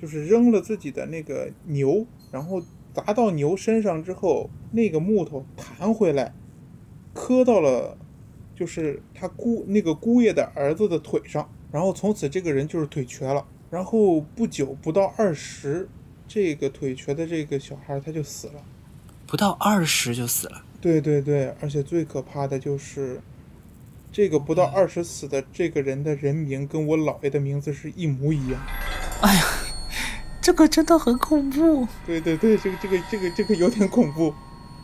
[0.00, 2.62] 就是扔了自己的那个牛，然后
[2.94, 6.32] 砸到牛身上之后，那个木头弹回来，
[7.12, 7.98] 磕到了，
[8.54, 13.44] 就是他姑那个姑爷的儿子的腿上，然后从此这个人就是腿瘸了。
[13.70, 15.86] 然后不久不到二十，
[16.26, 18.62] 这个腿瘸的这个小孩他就死了。
[19.26, 20.64] 不到二十就死了。
[20.80, 23.20] 对对对，而且最可怕的就是，
[24.14, 28.60] 这个不到二十死的这个人的人名跟我姥爷的名字是一模一样。
[29.20, 29.42] 哎呀
[30.40, 31.88] 这个真的很恐怖。
[32.06, 34.32] 对对对，这个这个这个这个有点恐怖。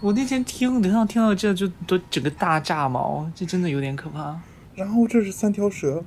[0.01, 4.37] 我那天听，等上听到这就都整个大炸毛，这真的有点可怕。
[4.75, 6.03] 然后这是三条蛇，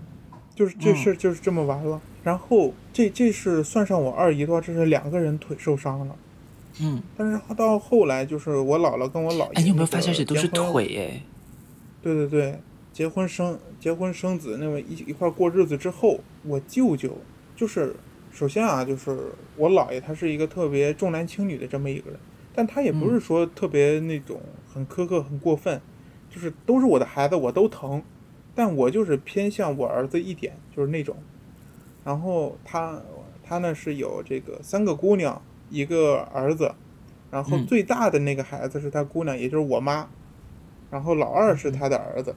[0.53, 2.01] 就是这事儿就是这么完了。
[2.25, 6.15] 然后这这是算上我二姨的话，这是两个人腿受伤了。
[6.81, 10.45] 嗯，但是到后来就是我姥姥跟我姥爷，哎，你有没有发现这都是？
[10.49, 11.23] 腿哎？
[12.01, 12.59] 对对对，
[12.93, 17.17] 结婚生结婚生子那么一一块过日子之后，我舅舅
[17.55, 17.95] 就是
[18.31, 22.19] 首先啊，就是我姥爷他是一个特别重男轻女的这么一个人，
[22.53, 24.39] 但他也不是说特别那种
[24.71, 25.81] 很苛刻很过分，
[26.29, 28.03] 就是都是我的孩子我都疼，
[28.53, 31.15] 但我就是偏向我儿子一点，就是那种。
[32.03, 33.01] 然后他
[33.43, 36.73] 他呢是有这个三个姑娘一个儿子，
[37.31, 40.07] 然后嗯最大的那个孩子是他姑娘，也就是我妈，
[40.91, 42.35] 然后老二是他的儿子，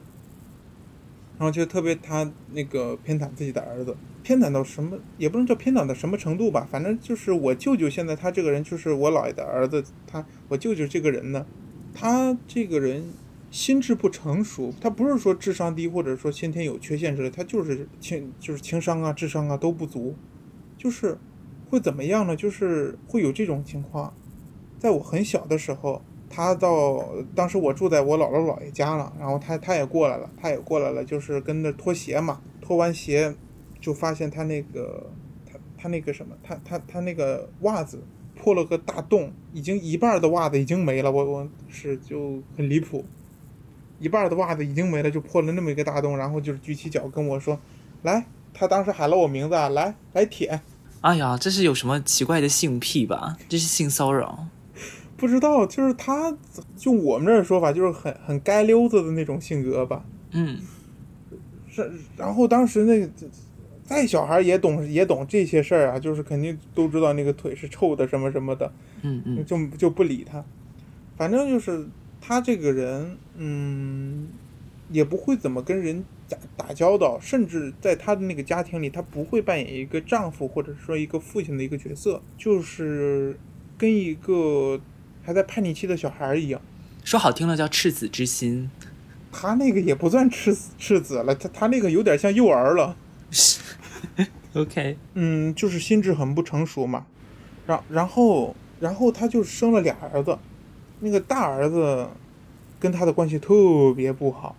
[1.38, 11.46] 然后就特别他那个偏袒自己的儿子，偏袒到什么也不能叫偏袒到什么程度吧，反正就是我舅舅现在他这个人就是我姥爷的儿子，他我舅舅这个人呢，
[11.92, 13.04] 他这个人
[13.50, 20.14] 心智不成熟，他不是说智商低或者说先天有缺陷之类，他就是情就是情商啊智商啊都不足，
[20.78, 21.18] 就是
[21.68, 22.34] 会怎么样呢？
[22.34, 24.14] 就是会有这种情况，
[24.78, 33.34] 在我很小的时候，他到当时我住在我姥姥姥爷家了，然后他他也过来了，他也过来了，就是跟着脱鞋嘛，脱完鞋
[33.80, 35.08] 就发现他那个
[35.50, 38.02] 他他那个什么，他他他那个袜子
[38.34, 43.04] 破了个大洞，已经一半的袜子已经没了，我我是就很离谱，
[43.98, 47.58] 一半的袜子已经没了，就破了那么一个大洞，然后就是举起脚跟我说，
[48.02, 50.60] 来，他当时喊了我名字啊，来来舔。
[51.02, 53.36] 哎呀，这是有什么奇怪的性癖吧？
[53.48, 54.48] 这是性骚扰。
[55.16, 56.36] 不知道，就是他，
[56.76, 60.04] 就我们这儿说法，就是很很街溜子的那种性格吧。
[60.32, 60.58] 嗯
[61.68, 63.08] 是，然后当时那个
[63.84, 70.44] 再小孩也懂也懂这些事儿啊，就是肯定都知道那个腿是臭的什么什么的，嗯嗯就就不理他。
[71.16, 71.86] 反正就是
[72.20, 74.28] 他这个人，嗯，
[74.90, 83.38] 也不会怎么跟人打打交道，甚至在他的那个家庭里，他不会扮演一个丈夫或者说一个父亲的一个角色，就是
[83.78, 84.80] 跟一个
[85.26, 86.60] 还在叛逆期的小孩儿一样。
[87.02, 88.70] 说好听了叫赤子之心。
[89.32, 92.96] 他那个也不算赤子赤子了，他他那个有点像幼儿了。
[94.54, 97.06] OK，嗯，就是心智很不成熟嘛，
[97.66, 100.38] 然然后然后他就生了俩儿子，
[101.00, 102.06] 那个大儿子
[102.78, 103.52] 跟他的关系特
[103.94, 104.56] 别不好，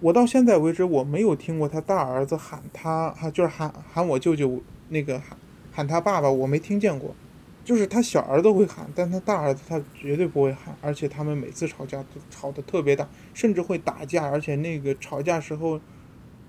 [0.00, 5.36] 我到现在为止我没有听过他大儿子喊他，哈，就是喊喊我舅舅那个喊
[5.72, 7.16] 喊他爸爸，我没听见过，
[7.64, 15.80] 就是他小儿子会喊，但他大儿子他绝对不会喊，而且他们每次吵架都吵得特别大，甚至会打架，而且那个吵架时候。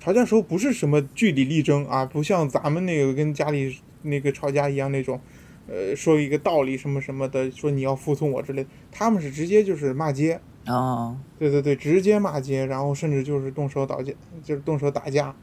[0.04, 5.22] 吵架时候不是什么据理力争啊，不像咱们那个跟家里那个吵架一样那种，
[5.68, 14.12] 呃，说一个道理什么什么的，说你要服从我之类，他们是直接就是骂街，啊，对对对，直接骂街，然后甚至就是动手打架，
[14.44, 15.36] 就是动手打架，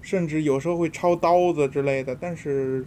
[0.00, 2.86] 甚至有时候会抄刀子之类的，但是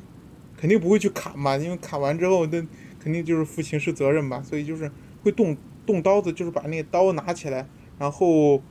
[0.64, 2.66] 肯定不会去砍嘛，因为砍完之后那
[2.98, 4.90] 肯定就是负刑事责任吧，所以就是
[5.22, 7.68] 会动动刀子，就是把那个刀拿起来，
[8.00, 8.64] 然后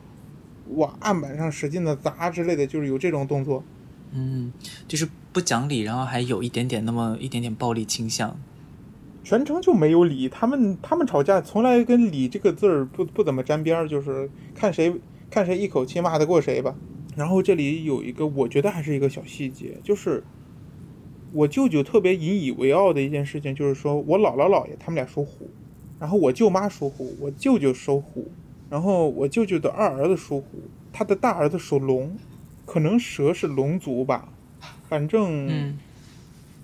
[0.70, 3.62] 往案板上使劲的砸之类的，就是有这种动作。
[4.12, 4.50] 嗯，
[4.88, 8.40] 就是不讲理，然后还有一点点那么一点点暴力倾向。
[9.22, 14.98] 全程就没有理，他们他们吵架从来跟理这个字儿不不怎么沾边儿，就是看谁
[15.30, 16.74] 看谁一口气骂得过谁吧。
[17.14, 20.24] 然后这里有一个我觉得还是一个小细节，就是
[21.32, 25.48] 我舅舅特别引以为傲的一件事情，就是说我姥姥姥爷他们俩属虎，
[25.98, 28.30] 然后我舅妈属虎，我舅舅属虎，
[28.70, 30.46] 然后我舅舅的二儿子属虎，
[30.92, 32.16] 他的大儿子属龙，
[32.66, 34.28] 可能蛇是龙族吧，
[34.88, 35.78] 反正嗯。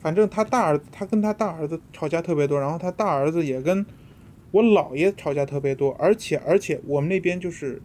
[0.01, 3.85] 反正他大儿子，他跟他大儿子吵架特别多，然后他大儿子也跟
[4.53, 7.83] 我姥爷吵架特别多，而且而且我们那边就是，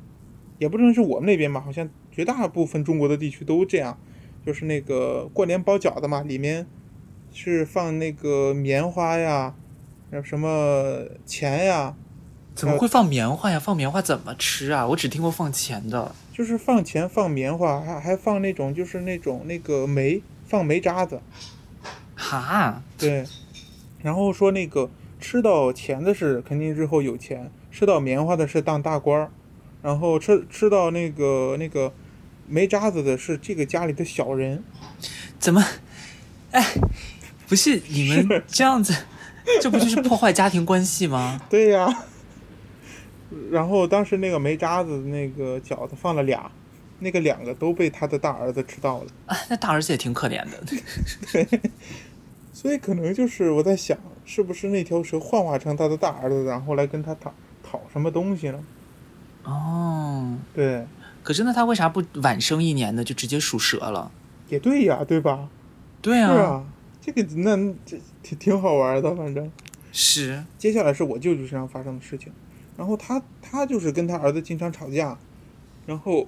[0.60, 3.98] 也不能是我们那边吧，好像绝大部分中国的地区都这样，
[4.45, 6.65] 就是那个过年包饺子嘛，里面
[7.34, 9.56] 是放那个棉花呀，
[10.12, 11.95] 还有什么钱呀，
[12.53, 13.60] 怎么会放棉花呀？
[13.60, 14.86] 放棉花怎么吃啊？
[14.88, 16.13] 我只听过放钱的。
[16.34, 21.21] 就是放钱放棉花，还还放那种就是那种那个煤，放煤渣子。
[22.15, 23.23] 哈，对，
[24.01, 29.29] 然后说那个吃到钱的是肯定日后有钱，吃到棉花的是当大官儿，
[29.82, 31.93] 然后吃吃到那个那个
[32.47, 34.63] 煤渣子的是这个家里的小人。
[35.39, 35.63] 怎么？
[36.51, 36.63] 哎，
[37.47, 38.93] 不是你们这样子，
[39.62, 41.41] 这不就是破坏家庭关系吗？
[41.49, 42.06] 对呀。
[43.49, 46.51] 然后当时那个没渣子那个饺子放了俩，
[46.99, 49.08] 那个两个都被他的大儿子吃到了。
[49.25, 50.63] 啊，那大儿子也挺可怜的。
[51.34, 51.47] 对
[52.53, 58.63] 所以可能就是我在想，是不是那条蛇幻化成他的大儿子，然后来跟他讨讨讨什么东西呢？
[59.43, 60.86] 哦，对，
[61.24, 63.04] 可是那他为啥不晚生一年呢？
[63.04, 64.12] 就直接属蛇了？
[64.50, 65.50] 也对呀，对吧？
[66.02, 66.66] 对啊，
[67.02, 67.56] 这个那
[67.86, 69.52] 这挺挺好玩的，反正。
[69.96, 72.34] 是接下来是我舅舅身上发生的事情，
[72.76, 75.18] 然后他他就是跟他儿子经常吵架，
[75.86, 76.28] 然后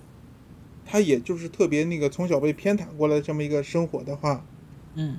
[0.86, 4.46] 他也就是特别那个从小被偏袒过来这么一个生活的话，
[4.94, 5.18] 嗯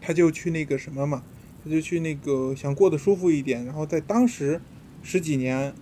[0.00, 1.22] 他就去那个什么嘛，
[1.64, 4.60] 他就去那个想过得舒服一点，然后在当时
[5.02, 5.72] 十几年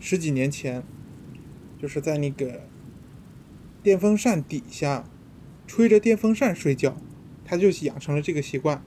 [0.00, 0.82] 十几年前，
[1.80, 2.62] 就是在那个
[3.84, 5.04] 电风扇底下
[5.66, 6.96] 吹着电风扇睡觉，
[7.44, 8.82] 他就养成了这个习惯。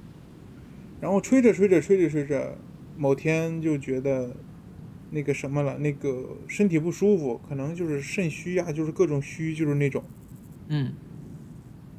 [1.00, 2.58] 然后吹着吹着吹着吹着，
[2.98, 4.36] 某天就觉得
[5.12, 10.04] 那个什么了，那个身体不舒服，可能就是肾虚啊，就是各种虚，就是那种。
[10.70, 10.94] 嗯，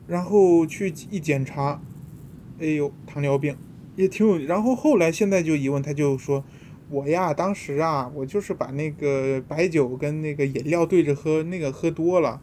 [0.08, 1.80] 然后去一检查，
[2.58, 3.56] 哎呦，糖尿病，
[3.94, 4.38] 也挺有。
[4.38, 6.44] 然后后来现在就一问，他就说，
[6.90, 12.42] 我呀，当时啊，我就是把那个白酒跟那个饮料对着喝，那个喝多了。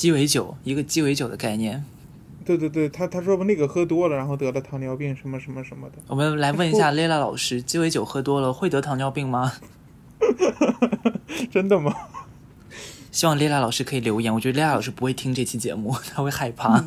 [0.00, 1.84] 鸡尾酒，一个鸡尾酒的概念。
[2.42, 5.96] 对对对，他他说那个喝多了，然后得了糖尿病，什么什么什么的。
[6.06, 9.52] 我们来问一下 Lela 老师，鸡尾酒喝多了会得糖尿病吗？
[11.52, 11.94] 真的吗？
[13.12, 14.32] 希望 Lela 老师可以留言。
[14.32, 16.82] 我觉得 Lela 老师不会听这期节目，他会害怕。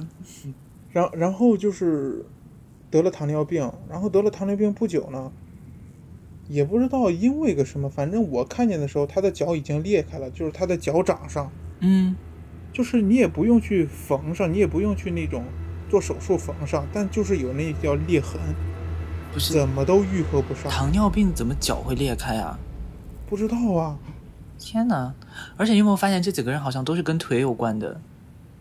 [0.91, 2.25] 然然后就是
[2.89, 5.31] 得了糖尿病，然后得了糖尿病不久呢，
[6.49, 12.15] 也不知道因为个什么，反正我看见的时候，他的脚已经裂开了，就是他的脚掌上，嗯，
[12.73, 15.45] 就是你也不用去缝上，你也不用去那种
[15.89, 18.41] 做手术缝上，但就是有那条裂痕，
[19.31, 22.59] 不是怎么都愈合不上，糖尿病怎么脚会裂开啊？
[23.29, 23.97] 不知道啊。
[24.59, 25.13] 天哪！
[25.57, 27.99] 而且你有没有发现这几个人好像都是跟腿有关的？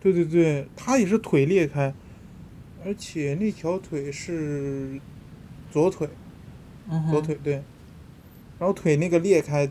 [0.01, 1.95] 对对对，他也是腿裂开，
[2.85, 5.01] 而且那条腿是
[5.71, 6.09] 左腿，
[6.91, 7.63] 嗯，左腿对，
[8.59, 9.71] 然后腿那个裂开，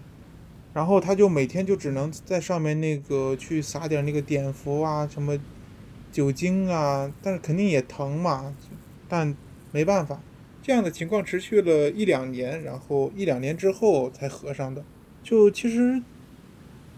[0.73, 5.37] 然后他就每天就只能在上面那个去撒点那个碘伏啊，什么
[6.11, 8.55] 酒精啊，但是肯定也疼嘛，
[9.09, 9.35] 但
[9.71, 10.21] 没办法，
[10.61, 14.83] 这样的情况持续了一两年，然后一两年之后才合上的，
[15.21, 16.01] 就其实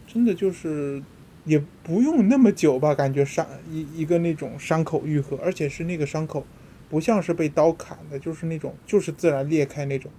[0.06, 1.02] 真的就是
[1.46, 6.46] 也不用那么久吧，感觉伤一一个那种伤口愈合，而且是那个伤口
[6.90, 10.12] 不像是被刀砍的，就是那种就是自然裂开那种。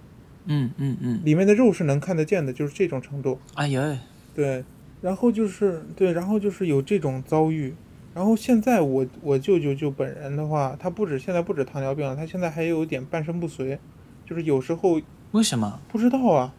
[0.46, 3.38] 嗯嗯嗯，里面的肉是能看得见的，就是这种程度。
[3.54, 3.98] 哎呀，
[4.35, 4.64] 对，
[5.00, 7.74] 然后就是对，然后就是有这种遭遇。
[8.14, 13.78] 然后现在我我舅舅就本人的话，他不止现在不止糖尿病了，他现在还有点半身不遂，
[14.24, 15.00] 就是有时候
[15.33, 16.54] 为什么不知道啊，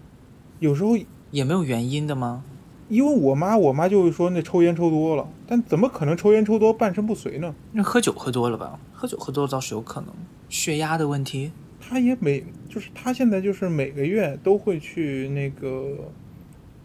[0.59, 0.97] 有时候
[1.31, 2.43] 也没有原因的吗？
[2.89, 7.55] 因为我妈我妈就会说那抽烟抽多了，但怎么可能抽烟抽多半身不遂呢？
[7.71, 8.77] 那喝酒喝多了吧？
[8.93, 10.09] 喝酒喝多了倒是有可能，
[10.49, 11.51] 血压的问题。
[11.79, 12.43] 他也每
[12.75, 16.11] 就是他现在就是每个月都会去那个，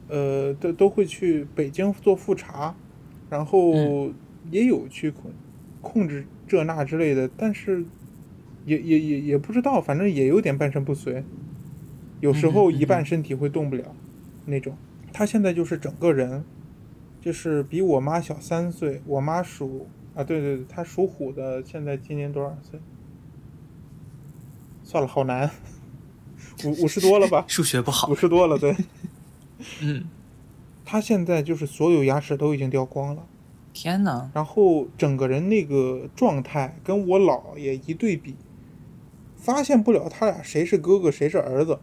[0.07, 2.77] 呃，都都会去北京做复查，
[3.29, 4.15] 然后嗯
[4.53, 5.33] 也有去控
[5.81, 7.85] 控制这那之类的，但是
[8.65, 11.25] 也也也也不知道，反正也有点半身不遂，
[12.21, 13.93] 有时候一半身体会动不了
[14.47, 14.77] 那种。
[15.13, 16.45] 他现在就是整个人，
[17.21, 22.79] 就是比我妈小三岁，我妈属啊，对对对，他属虎的，现在今年多少岁？
[24.85, 25.51] 算了，好难，
[26.65, 27.45] 五五十多了吧？
[27.49, 28.77] 数学不好五，十多了，对。
[29.83, 30.05] 嗯，
[30.85, 33.27] 他现在就是所有牙齿都已经掉光了，
[33.73, 38.37] 天哪，然后整个人那个状态跟我姥爷一对比，
[39.37, 41.79] 发现不了他俩谁是哥哥谁是儿子，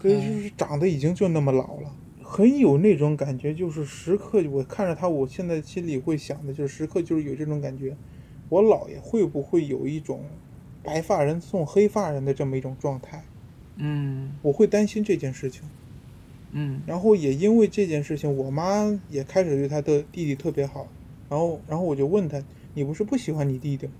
[0.00, 7.96] 所以就是长得已经就那么老了，很有那种感觉，就是时刻我看着他，我现在心里会想的就是时刻就是有这种感觉，
[8.48, 10.24] 我姥爷会不会有一种
[10.82, 13.24] 白发人送黑发人的这么一种状态？
[13.76, 15.62] 嗯我会担心这件事情。
[16.52, 20.86] 嗯然后也因为这件事情，我妈也开始对她的弟弟特别好。
[21.28, 22.40] 然后，然后我就问她
[22.74, 23.92] ：“你不是不喜欢你弟弟吗？”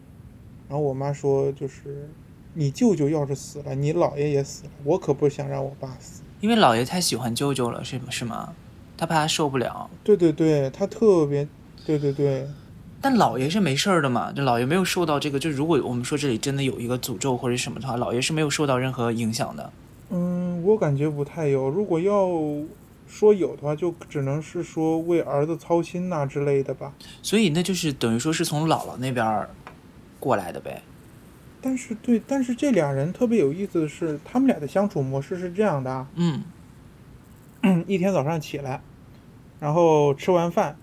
[0.69, 2.09] 然后我妈说：“就是
[2.53, 6.23] 你舅舅要是死了，你姥爷也死了，我可不想让我爸死。
[6.41, 8.55] 因为姥爷太喜欢舅舅了，是是吗？
[8.97, 11.49] 他怕他受不了。”对对对，他特别，
[11.85, 12.47] 对对对，
[13.05, 19.71] 但姥爷是没事儿的嘛，就姥爷没有受到这个，就如果我们说这里真的有一个诅咒或者什么的话，姥爷是没有受到任何影响的。
[20.09, 21.69] 嗯，我感觉不太有。
[21.69, 22.27] 如果要
[23.07, 26.95] 说有的话，就只能是说为儿子操心呐、之类的吧。
[27.21, 29.51] 所以那就是等于说是从姥姥那边儿
[30.19, 30.81] 过来的呗。
[31.61, 36.07] 但是对，但是这俩人特别有意思的是，他们俩的相处模式是这样的啊。
[36.15, 36.43] 嗯
[37.87, 38.81] 一天早上起来，
[39.61, 40.77] 然后吃完饭，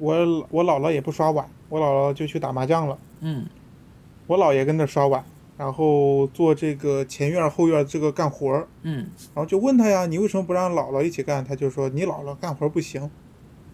[0.00, 2.98] 我我姥姥也不刷碗，我姥姥就去打麻将了。
[3.20, 3.46] 嗯
[4.26, 5.24] 我姥爷跟着刷碗，
[5.56, 11.44] 然后做这个前院后院这个干活儿，嗯然后就问他呀，你为什么不让姥姥一起干？
[11.44, 13.10] 他就说你姥姥干活不行，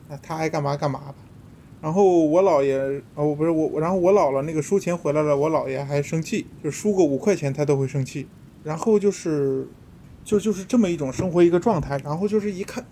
[0.08, 1.14] 那，他爱干嘛干嘛吧。
[1.80, 8.26] 然后我姥爷，哦，不是我，然后我姥姥那个输钱回来了，我姥爷还生气，就输个五块钱他都会生气。
[8.64, 9.68] 然后就是，
[10.24, 12.00] 就就是这么一种生活一个状态。
[12.02, 12.84] 然后就是一看，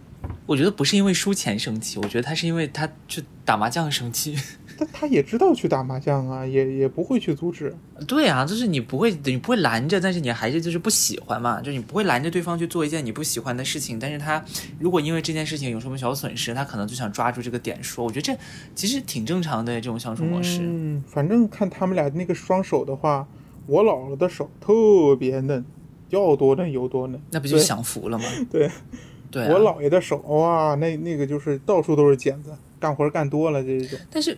[0.47, 4.37] 我觉得不是因为输钱生气，我觉得他是因为他去打麻将生气。
[4.77, 7.73] 但他也知道去打麻将啊，也也不会去阻止。
[8.09, 14.45] 对啊，就是你不会，你不会拦着，但是你还是就是不喜欢嘛，就是你不会拦着对方去做一件你不喜欢的事情，但是他
[14.81, 18.37] 如果因为这件事情有什么小损失，他可能就想抓住这个点说，我觉得这
[18.75, 20.59] 其实挺正常的这种相处模式。
[20.63, 23.29] 嗯，反正看他们俩那个双手的话，
[23.67, 24.73] 我姥姥的手特
[25.17, 25.65] 别嫩，
[26.11, 27.21] 要多嫩有多嫩。
[27.31, 28.25] 那不就享福了吗？
[28.51, 28.71] 对，对、
[29.43, 33.99] 啊，我姥爷的手哇，那那个就是到处都是茧子，干活干多了这种。
[34.11, 34.37] 但是，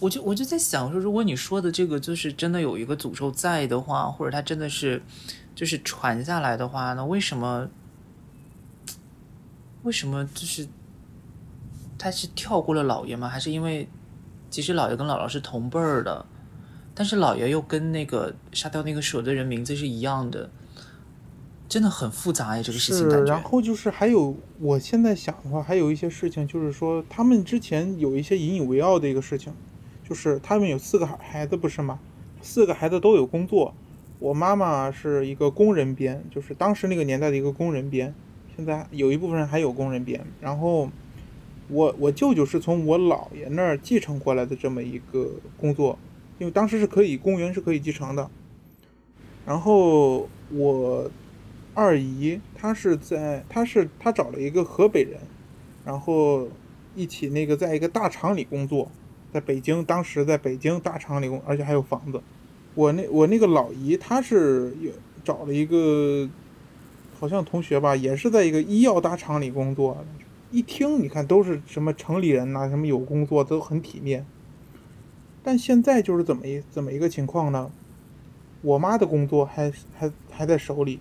[0.00, 5.02] 我就我就在想说，如果你说的这个就是真的有一个诅咒在的话，或者他真的是
[5.54, 7.68] 就是传下来的话，那为什么
[9.82, 10.66] 为什么就是
[11.96, 13.28] 他是跳过了姥爷吗？
[13.28, 13.88] 还是因为
[14.50, 16.24] 其实姥爷跟姥姥是同辈儿的，
[16.94, 20.48] 但是姥爷又跟那个杀掉那个蛇的人名字是一样的，
[21.68, 23.42] 真的很复杂哎，这个事情然。
[23.42, 29.52] 后就是还有，我现在想的话，还有一些事情，就是说他们之前有一些引以为傲的一个事情，
[30.02, 31.98] 就是他们有四个孩孩子，不是吗？
[32.40, 33.74] 四个孩子都有工作。
[34.18, 38.12] 我妈妈是一个工人编，就是当时那个年代的一个工人编，
[38.56, 40.24] 现在有一部分人还有工人编。
[40.40, 40.90] 然后
[41.68, 45.96] 我我舅舅是从我姥爷那儿继承过来的这么一个工作，
[46.38, 48.28] 因为当时是可以公务员是可以继承的。
[49.46, 51.08] 然后我
[51.78, 55.20] 二姨她是在，她是她找了一个河北人，
[55.84, 56.48] 然后
[56.96, 58.90] 一起那个在一个大厂里工作，
[59.32, 62.20] 在北京，当时在北京大厂里工，而且还有房子。
[62.74, 64.90] 我那我那个老姨她是有
[65.22, 66.28] 找了一个，
[67.20, 70.04] 好像同学吧，也是在一个医药大厂里工作。
[70.50, 74.26] 一听你看都是什么城里人呐、什么有工作都很体面。
[75.44, 77.70] 但现在就是怎么一怎么一个情况呢？
[78.62, 80.98] 我妈的工作还还还在手里，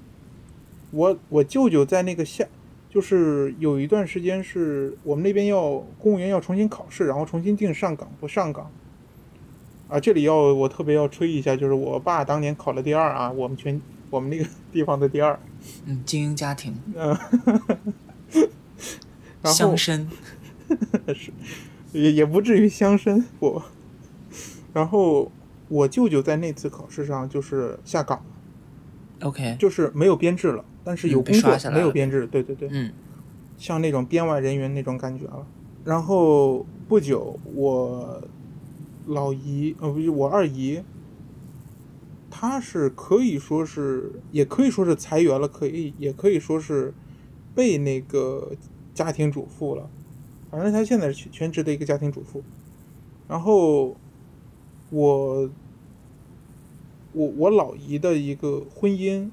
[0.91, 2.45] 我我舅舅在那个下，
[2.89, 8.71] 就是有一段时间是我们那边要公务员要重新考试，然后重新定上岗不上岗。
[9.89, 15.39] 啊，这里要我特别要吹一下，就是我爸当年考了第二啊，我们全我们那个地方的第二，
[15.85, 17.17] 嗯，精英家庭，嗯、
[19.41, 20.05] 然后乡绅，
[21.15, 21.31] 是
[21.93, 23.63] 也也不至于乡绅我。
[24.73, 25.31] 然后
[25.69, 28.21] 我舅舅在那次考试上就是下岗，
[29.21, 32.69] OK，就是没有编制了，但是有工作、没有编制，对对对。
[32.71, 32.91] 嗯
[33.57, 35.43] 像那种编外人员那种感觉了。
[35.83, 38.21] 然后不久，我
[39.07, 40.83] 老姨呃不是我二姨，
[42.29, 46.93] 她是可以说是，也可以说是裁员了，可以也可以说是
[47.55, 48.51] 被那个
[48.93, 49.89] 家庭主妇了。
[50.51, 52.43] 反正她现在是全全职的一个家庭主妇。
[53.27, 53.97] 然后
[54.91, 55.49] 我
[57.17, 59.31] 我我老姨的一个婚姻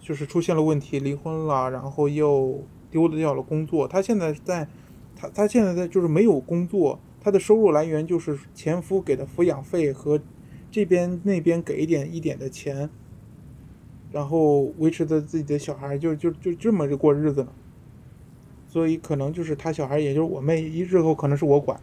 [0.00, 3.86] 就是出现了问题，离婚了，然后又丢掉了工作。
[3.86, 4.66] 她现在在，
[5.14, 10.20] 她她现在在就是没有工作，她的收入来源就是前夫给的抚养费和
[10.70, 12.90] 这边那边给一点一点的钱，
[14.10, 17.52] 然后维持着自己的小孩，就就就这么着过日子呢。
[18.66, 21.78] 所以可能就是她小孩，也就是我妹，一日后可能是我管。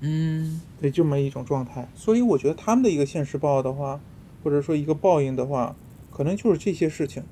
[0.00, 1.88] 嗯对，这么一种状态。
[1.94, 3.98] 所以我觉得他们的一个现实报的话，
[4.44, 5.74] 或者说一个报应的话，
[6.12, 7.24] 可能就是这些事情。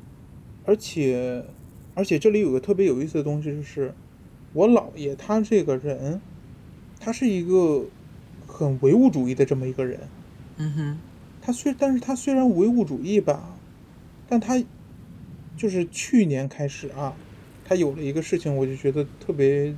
[0.65, 1.45] 而且，
[1.95, 3.95] 而且这里有个特别有意思的东西，就是
[4.55, 6.21] 我姥爷他这个人，
[6.99, 7.85] 他是一个
[8.47, 10.01] 很唯物主义的这么一个人。
[10.57, 10.99] 嗯哼，
[11.41, 13.57] 他虽，但是他虽然唯物主义吧，
[14.29, 14.63] 但他
[15.57, 17.15] 就是去年开始啊，
[17.65, 19.75] 他有了一个事情，我就觉得特别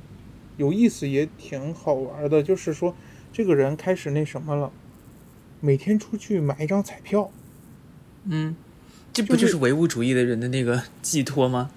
[0.57, 2.95] 有意思，也挺好玩的，就是说
[3.33, 4.71] 这个人开始那什么了，
[5.65, 7.31] 每天出去买一张彩票，
[8.25, 8.55] 嗯，
[9.11, 11.71] 这不就就是是唯物主义的人的那个寄托吗？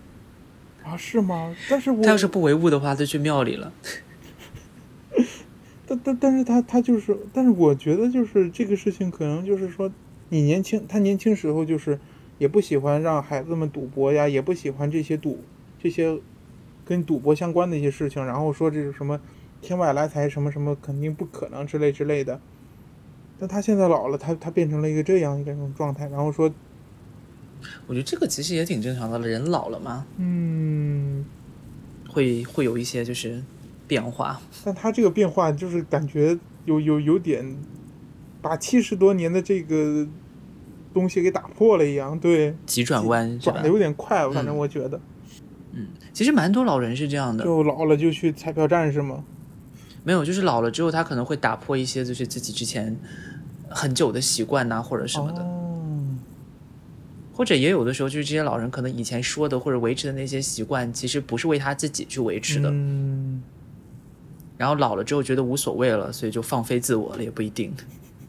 [0.82, 1.54] 啊，是吗？
[1.68, 3.70] 但是我他要是不唯物的话，他去庙里了。
[5.86, 9.92] 但但但是他他就是，但是我觉得就是这个事情可能就是说，
[10.30, 11.98] 你年轻，他年轻时候就是
[12.38, 15.44] 也不喜欢让孩子们赌博呀，也不喜欢这些赌
[15.82, 16.18] 这些
[16.86, 19.20] 跟赌博相关的一些事情，然后说这是什么
[19.60, 22.40] 天外来财什么什么肯定不可能之类之类的。
[23.42, 26.48] 但他现在老了，他他变成了一个这样一种状态，然后说，
[27.88, 31.24] 我觉得这个其实也挺正常的了，人老了嘛，嗯，
[32.08, 33.42] 会会有一些就是
[33.88, 34.40] 变化。
[34.64, 37.44] 但他这个变化就是感觉有有有点
[38.40, 40.06] 把七十多年的这个
[40.94, 43.68] 东西给打破了一样，对，急转弯转的？
[43.68, 45.00] 有点快，反正嗯我觉得，
[45.72, 49.24] 嗯其实蛮多老人是这样的，就老了就去彩票站是吗？
[50.04, 52.96] 没有，就是老了之后，他可能会打破一些就是自己之前
[53.68, 56.16] 很久的习惯呐、或者什么的，哦，
[57.32, 63.42] 或者也有的时候就是这些老人可能以前说的或者维持的那些习惯，其实不是为他自己去维持的，嗯，
[64.58, 67.72] 然后老了之后觉得无所谓了，所以就放飞自我了，也不一定。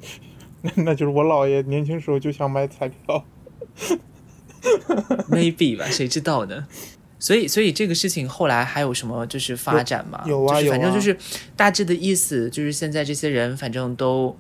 [0.62, 3.26] 那那就是我姥爷年轻时候就想买彩票，
[5.30, 6.68] maybe 吧，谁知道呢？
[7.24, 10.22] 所以，所以这个事情后来还有什么就是发展吗？
[10.26, 11.18] 有有啊就是反正就是
[11.56, 14.36] 大致的意思，就是现在这些人反正都。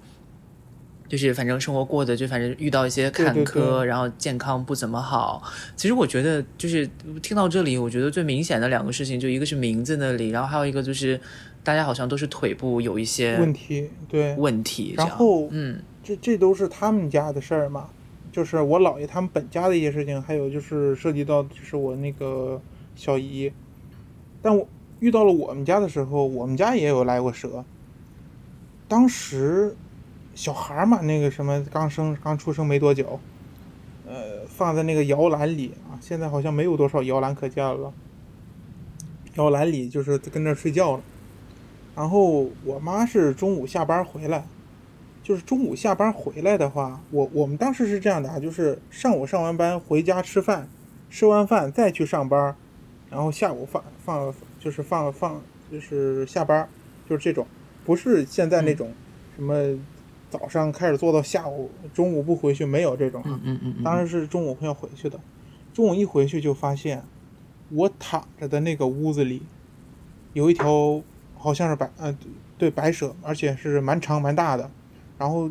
[1.09, 5.43] 就是反正生活过的，就反正遇到一些坎坷，对对对然后健康不怎么好。
[5.75, 6.89] 其实我觉得，就是
[7.21, 11.19] 听到这里，我觉得最明显的两个事情，就一个是名字那里，然后还有一个就是
[11.61, 14.95] 大家好像都是腿部有一些问题对，问题。
[14.97, 17.89] 然后嗯，这这都是他们家的事儿嘛，
[18.33, 22.59] 就是我姥爷他们本家的一些事情，还有就是涉及到就是我那个
[22.95, 23.53] 小姨，
[24.41, 24.67] 但我
[24.99, 27.63] 遇到了我们家的时候，我们家也有来过蛇。
[28.87, 29.75] 当时
[30.33, 33.19] 小孩嘛，那个什么刚生刚出生没多久，
[34.07, 37.93] 呃，放在那个摇篮里啊，现在好像没有多少摇篮可见了。
[39.35, 41.03] 摇篮里就是跟那睡觉了。
[41.95, 44.45] 然后我妈是中午下班回来，
[45.23, 50.67] 就是中午下班回来的话，我我们当时是这样的啊，就是上午上完班回家吃饭，
[51.09, 52.53] 吃完饭再去上班，
[53.09, 56.67] 然后下午放放就是放放就是下班，
[57.09, 57.47] 就是这种，
[57.85, 58.91] 不是现在那种
[59.37, 59.79] 什么
[60.29, 63.39] 早上开始做到下午，中午不回去没有这种啊。
[63.45, 65.17] 嗯嗯当时是中午要回去的。
[65.73, 67.01] 中午一回去就发现，
[67.69, 69.41] 我躺着的那个屋子里，
[70.33, 71.01] 有一条
[71.37, 72.15] 好像是白呃
[72.57, 74.69] 对白蛇，而且是蛮长蛮大的。
[75.17, 75.49] 然后，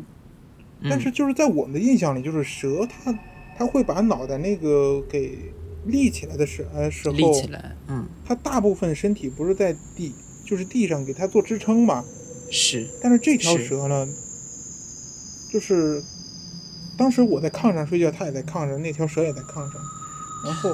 [0.89, 3.17] 但是就是在我们的印象里，就是蛇它
[3.57, 5.37] 它会把脑袋那个给
[5.85, 10.13] 立起来的时呃时候，立起来，嗯，它大部分身体不是在地，
[10.45, 12.03] 就是地上给它做支撑嘛。
[12.51, 14.07] 是，但是这条蛇呢，
[15.51, 16.03] 就是
[16.97, 19.81] 当时我在炕上睡觉，它也在炕上，那条蛇也在炕上，
[20.45, 20.69] 然后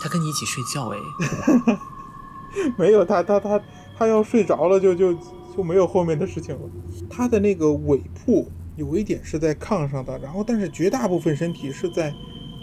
[0.00, 0.98] 它跟你一起睡觉哎，
[2.78, 3.60] 没有它，它它
[3.98, 5.12] 它要睡着了就就
[5.56, 6.60] 就没有后面的事情了。
[7.08, 12.12] 他的那个尾部有一点是在炕上的，然后但是绝大部分身体是在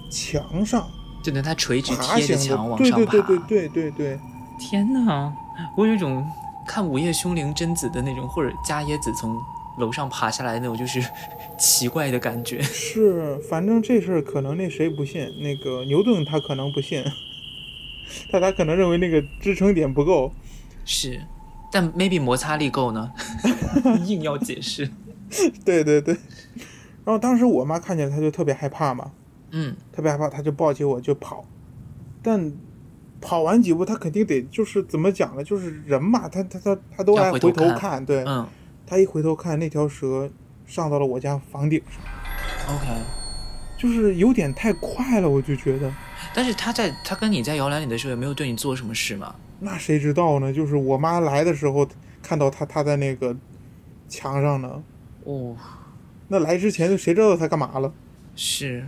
[0.09, 0.89] 墙上
[1.23, 3.11] 就等他垂直贴着墙往上爬。
[3.11, 4.19] 对对对对对对，
[4.59, 5.33] 天哪，
[5.77, 6.25] 我有一种
[6.67, 9.39] 看《午夜凶铃》贞子的那种，或者伽椰子从
[9.77, 11.01] 楼上爬下来的那种，就是
[11.57, 12.61] 奇怪的感觉。
[12.63, 17.03] 是，反正这事儿可能那谁不信，那个牛顿他可能不信，
[18.31, 20.33] 但他可能认为那个支撑点不够。
[20.83, 21.21] 是，
[21.71, 23.11] 但 maybe 摩擦力够呢，
[24.05, 24.89] 硬要解释。
[25.63, 26.13] 对对对。
[27.03, 29.11] 然后当时我妈看见她就特别害怕嘛，
[29.51, 31.45] 嗯，特别害怕，她就抱起我就跑。
[32.21, 32.51] 但
[33.19, 35.43] 跑完几步，她肯定得就是怎么讲呢？
[35.43, 38.45] 就是人嘛，他他他他都要爱回头回头看看，对，嗯
[38.85, 40.29] 他一回头看，那条蛇
[40.67, 42.87] 上到了我家房顶上，，OK。
[43.77, 45.91] 就是有点太快了，我就觉得。
[46.35, 49.33] 但是他在他跟你在摇篮里的时候，有没有对你做什么事吗？
[49.63, 50.51] 那谁知道呢？
[50.51, 51.87] 就是我妈来的时候
[52.21, 53.35] 看到他，他在那个
[54.09, 54.83] 墙上呢。
[55.23, 55.55] 哦，
[56.27, 57.93] 那来之前就谁知道他干嘛了？
[58.35, 58.83] 是，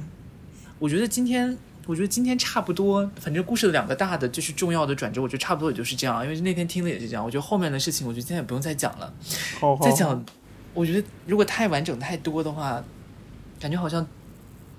[0.79, 1.55] 我觉得今天，
[1.85, 6.23] 我觉得今天差不多，反正故事的两个大的就是重要的转折，我觉得差不多也就是这样。
[6.23, 9.13] 因为那天听的也是这样，我觉得后面的事情，我觉得今天也不用再讲了。
[9.59, 10.25] 好好好再讲，
[10.73, 12.83] 我觉得如果太完整太多的话，
[13.59, 14.07] 感觉好像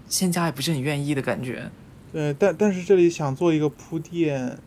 [0.08, 1.70] 仙家也不是很愿意的感觉。
[2.12, 4.58] 对，但但是这里想做一个铺垫，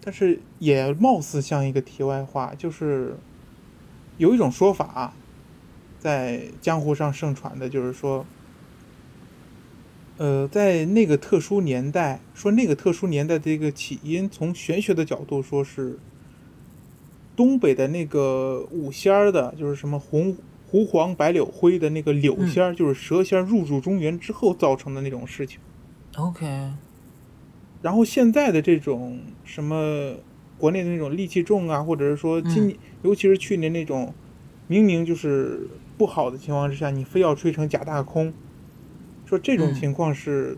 [0.00, 3.16] 但是也貌似像一个题外话，就是
[4.18, 5.14] 有一种说法，
[5.98, 8.26] 在江湖上盛传的，就是说，
[10.18, 15.98] 呃，在那个特殊年代，说那个特殊年代的一个起因，从玄学的角度说是
[17.34, 20.36] 东北的那个五仙儿的，就是什么红
[20.70, 25.58] 狐黄白柳灰的那个柳仙儿，就是蛇仙儿入驻中原之后造成的那种事情。
[26.16, 26.46] OK，
[27.84, 30.14] 然后现在的这种什么
[30.56, 34.14] 国内的那种戾气重啊，或者是说今年，尤其是去年那种
[34.68, 35.68] 明明就是
[35.98, 38.32] 不好的情况之下，你非要吹成假大空，
[39.26, 40.56] 说这种嗯情况是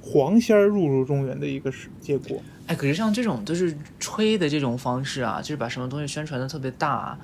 [0.00, 2.40] 黄仙儿入入中原的一个是结果。
[2.68, 7.18] 哎，可是像这种就是吹的这种方式啊，就是把什么东西宣传的特别大，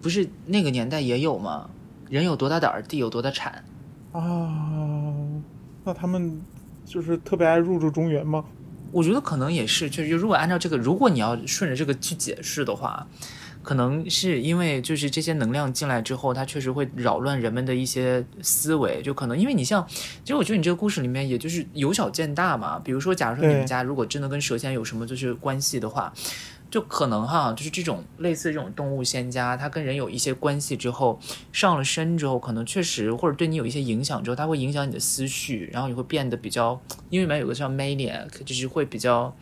[0.00, 1.68] 不是那个年代也有吗？
[2.08, 3.62] 人有多大胆儿，地有多大产。
[4.12, 5.04] 啊，
[5.84, 6.40] 那他们
[6.86, 8.44] 就是特别爱入驻中原吗？
[8.92, 13.06] 我觉得可能也是，就是如果按照这个，如果你要顺着这个去解释的话，
[13.62, 22.78] 可能是因为就是这些能量进来之后，它确实会扰乱人们的一些思维，就可能因为你像，其实我觉得你这个故事里面也就是由小见大嘛。
[22.78, 26.12] 比如说，假如说你们家如果真的跟蛇仙有什么就是关系的话，
[26.76, 31.18] 就可能哈，就是这种类似这种动物仙家，它跟人有一些关系之后，
[31.50, 39.34] 上了身之后，可能确实或者对你有一些影响之后，它会影响你的思绪，然后你会变得比较，因为里面有个叫 maniac，就是会比较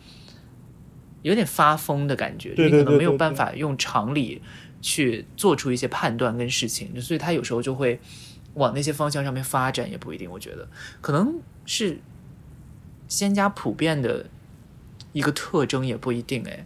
[1.23, 4.41] 有点发疯的感觉，对你可能没有办法用常理
[4.81, 7.99] 去做出一些判断跟事情，所以他有时候就会
[8.53, 10.31] 往那些方向上面发展，也不一定。
[10.31, 10.65] 我觉得
[11.01, 11.99] 可能是
[13.09, 14.27] 仙家普遍的
[15.11, 16.65] 一个特征，也不一定哎。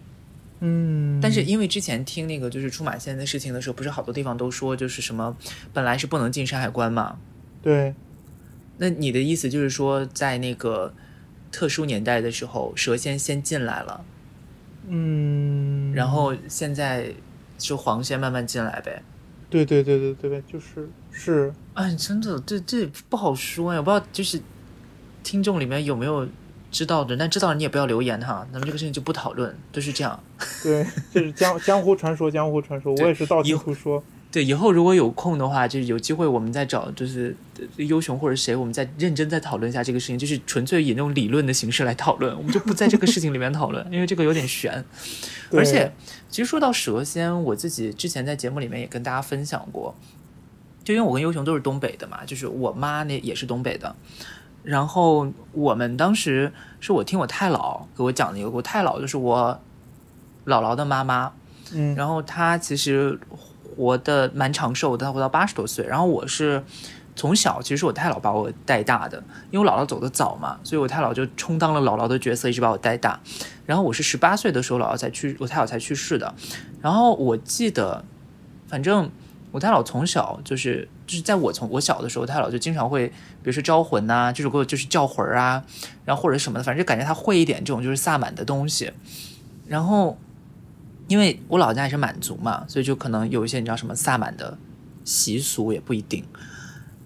[0.62, 5.36] 嗯，但是因为之前听那个就是出马仙的事情的时候，不是好多地方都说就是什么
[5.74, 7.18] 本来是不能进山海关嘛？
[7.62, 7.94] 对，
[8.78, 10.94] 那你的意思就是说，在那个
[11.52, 14.04] 特殊年代的时候，蛇仙先进来了，
[14.88, 17.14] 嗯，然后现在
[17.58, 19.02] 就黄仙慢慢进来呗？
[19.50, 24.40] 对对对对对对，就是是，哎，真的，这这不好说呀，我不知道就是
[25.24, 26.28] 听众里面有没有
[26.72, 30.22] 知道的，但知道的你也不要留言哈，咱们这个事情就不讨论，就是这样。
[30.64, 34.04] 对，这是江江湖传说，江湖传说，我也是道听途说。
[34.32, 44.86] 对，以后如果有空的话，就是有机会我们再找，就是呃优雄或者谁，我们再认真再讨论一下这个事情，就是纯粹以那种理论的形式来讨论，我们就不在这个事情里面讨论， 因为这个有点悬。
[45.52, 45.92] 而且，
[46.30, 49.96] 其实说到蛇仙，我自己之前在节目里面也跟大家分享过，
[50.84, 53.96] 就因为我跟优雄都是东北的嘛，就是我妈那也是东北的，
[54.70, 59.60] 然后我们当时是我听我太姥给我讲的一个，我太姥就是我
[60.46, 61.32] 姥姥的妈妈，
[61.74, 63.20] 嗯，然后她其实
[63.76, 65.84] 活的蛮长寿的，她活到八十多岁。
[65.88, 66.64] 然后我是
[67.16, 69.18] 从小，其实是我太姥把我带大的，
[69.50, 73.20] 因为我姥姥走的早嘛，所以我太姥就充当了姥姥的角色，一直把我带大。
[73.66, 76.36] 然后我是十八岁的时候，姥姥才去，我太姥才去世的。
[76.80, 78.06] 然后我记得，
[78.68, 79.10] 反正
[79.52, 85.66] 我太姥从小就是就是在我从我小的时候，他老就经常会，比如说招魂呐、这首歌就是叫魂儿啊，
[86.06, 88.94] 然后或者什么的，反正就感觉他会一点这种就是萨满的东西。
[89.66, 90.16] 然后
[91.08, 94.56] 因为我老家也是满族嘛，所以就可能有一些你知道什么萨满的
[95.04, 96.24] 习俗也不一定。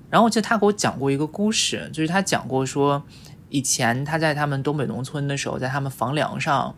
[0.09, 3.01] 然后我记得他给我讲过一个故事，就是他讲过说，
[3.47, 6.75] 以前他在他们东北农村的时候，在他们房梁上，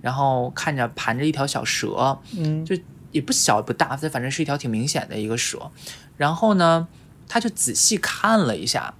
[0.00, 2.76] 然后看着盘着一条小蛇，嗯，就
[3.10, 5.70] 也不小也不大，反正是一条挺明显的一个蛇。
[6.18, 6.86] 然后呢，
[7.26, 8.92] 他就仔细看了一下，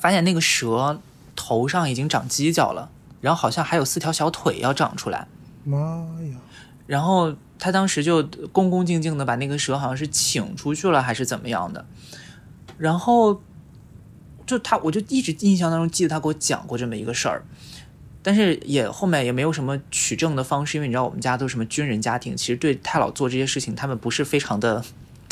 [0.00, 1.00] 发现那个蛇
[1.36, 2.90] 头上已经长犄角了，
[3.20, 5.28] 然后好像还有四条小腿要长出来。
[5.62, 5.78] 妈
[6.22, 6.36] 呀，
[6.86, 11.84] 然后他当时就恭恭敬敬的把那个蛇好像是请出去了，还是怎么样的。
[12.78, 13.40] 然后
[14.46, 17.42] 就他，我就一直印象当中记得他给我讲过这么一个事儿，
[18.22, 24.84] 但是也后面也没有什么取证的方式，因为你知道我们家都是什么军人家庭，其实对太老做这些事情，他们不是非常的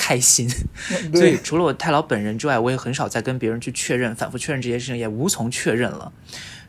[0.04, 0.46] 开心。
[1.14, 6.12] 所以，除了我太老本人之外，我也很少再跟别人去确认、反复确认这些事情，也无从确认了。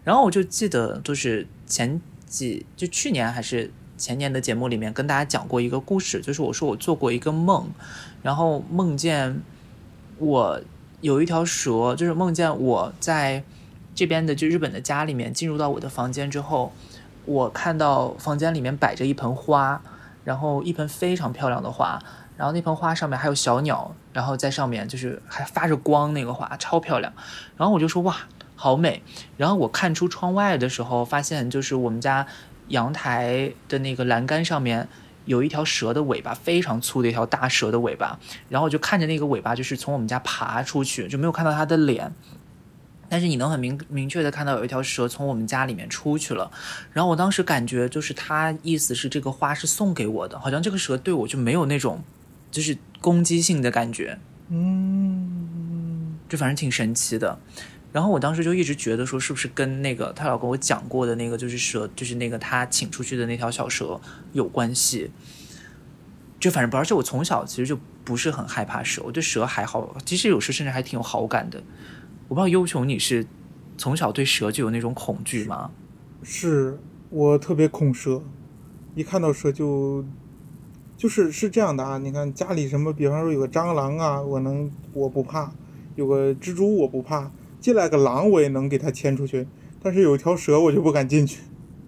[0.05, 7.67] 然后我就记得，就是前几就去年还是前年的节目里面跟大家讲过一个故事，就是我说我做过一个梦，
[8.23, 9.41] 然后梦见
[10.17, 10.61] 我
[11.01, 13.43] 有一条蛇，就是梦见我在
[13.93, 16.71] 这边的就日本的家里面进入到我的房间之后，
[17.25, 19.81] 我看到房间里面摆着一盆花，
[20.23, 22.01] 然后一盆非常漂亮的花，
[22.37, 27.11] 然后那盆花上面还有小鸟，然后在上面就是还发着光，那个花超漂亮。
[27.57, 28.15] 然后我就说哇，
[28.55, 29.01] 好美。
[29.37, 32.25] 然后我看出窗外的时候，发现就是我们家
[32.67, 34.87] 阳台的那个栏杆上面
[35.25, 38.19] 有一条蛇的尾巴，非常粗的一条大蛇的尾巴。
[38.49, 42.13] 然后我就看着那个尾巴，就是从我们家爬出去，就没有看到它的脸。
[43.07, 46.51] 但是你能很明明确的看到有一条蛇从我们家里面出去了，
[46.91, 52.03] 然后我当时感觉就是它意思是这个花是送给我的，好像这个蛇对我就没有那种
[52.55, 57.37] 就是攻击性的感觉，嗯，就反正挺神奇的。
[57.91, 63.99] 然后我当时就一直觉得说，是不是跟那个他老跟我讲过的那个就是蛇，就是那个他请出去的那条小蛇
[64.31, 65.11] 有关系？
[66.39, 71.61] 就反正不，而且我从小其实就不是很害怕蛇，我对蛇还好，其实有时甚至还挺有好感的。
[72.29, 73.27] 我不知道优雄你是
[73.77, 75.71] 从小对蛇就有那种恐惧吗？
[76.23, 76.79] 是
[77.09, 78.23] 我特别恐蛇，
[78.95, 80.05] 一看到蛇就
[81.05, 81.99] 就是是这样的啊。
[81.99, 85.51] 你看家里什么，比方说有个蟑螂啊，我能我不怕；
[85.93, 87.29] 有个蜘蛛我不怕，
[87.59, 89.47] 进来个狼我也能给它牵出去。
[89.83, 91.41] 但是有条蛇我就不敢进去。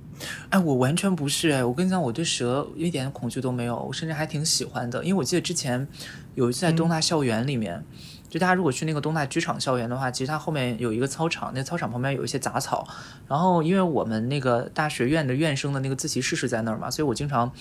[0.49, 5.03] 哎，我完全不是哎，我跟你讲，我对蛇一点恐惧都没有，我甚至还挺喜欢的。
[5.03, 5.87] 因为我记得之前
[6.35, 7.83] 有一次在东大校园里面，
[8.29, 12.87] 就大家如果去那个东大剧场校园的话，其实它后面有一个操场，那操场旁边有一些杂草。
[13.27, 17.51] 然后因为我们那个大学院的院生的那个自习室是在那儿嘛，所以我经常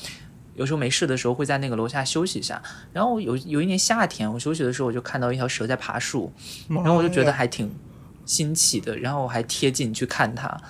[0.56, 2.60] 有时候没事的时候会在那个楼下休息一下。
[2.92, 6.32] 然后有有一年夏天，我休息的时候我就看到一条蛇在爬树，
[6.68, 7.70] 然后我就觉得还挺
[8.24, 10.60] 新奇的，然后我还贴近去看它。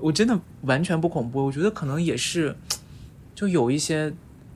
[0.00, 2.56] 我真的完全不恐怖，我觉得可能也是，
[3.34, 4.10] 就有一些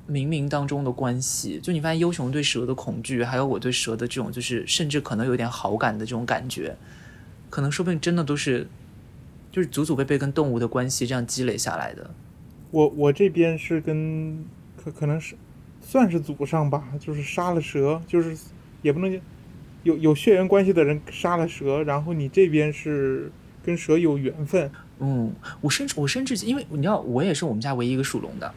[0.09, 1.59] 冥冥当中的关系。
[1.61, 6.77] 就你发现优熊对蛇的恐惧，还有我对蛇的这种，就是甚至可能有点好感的这种感觉，
[7.51, 8.69] 可能说不定真的都是，
[9.51, 12.11] 就是祖祖辈辈跟动物的关系这样积累下来的。
[12.73, 14.45] 我我这边是跟
[14.77, 15.37] 可可能是
[15.81, 18.37] 算是祖上吧，就是杀了蛇，就是
[18.83, 19.21] 也不能
[19.85, 23.31] 有有血缘关系的人杀了蛇，然后你这边是
[23.65, 28.55] 跟蛇有缘分，嗯，我甚至我甚至因为你知道，我也是我们家唯一一个属龙的，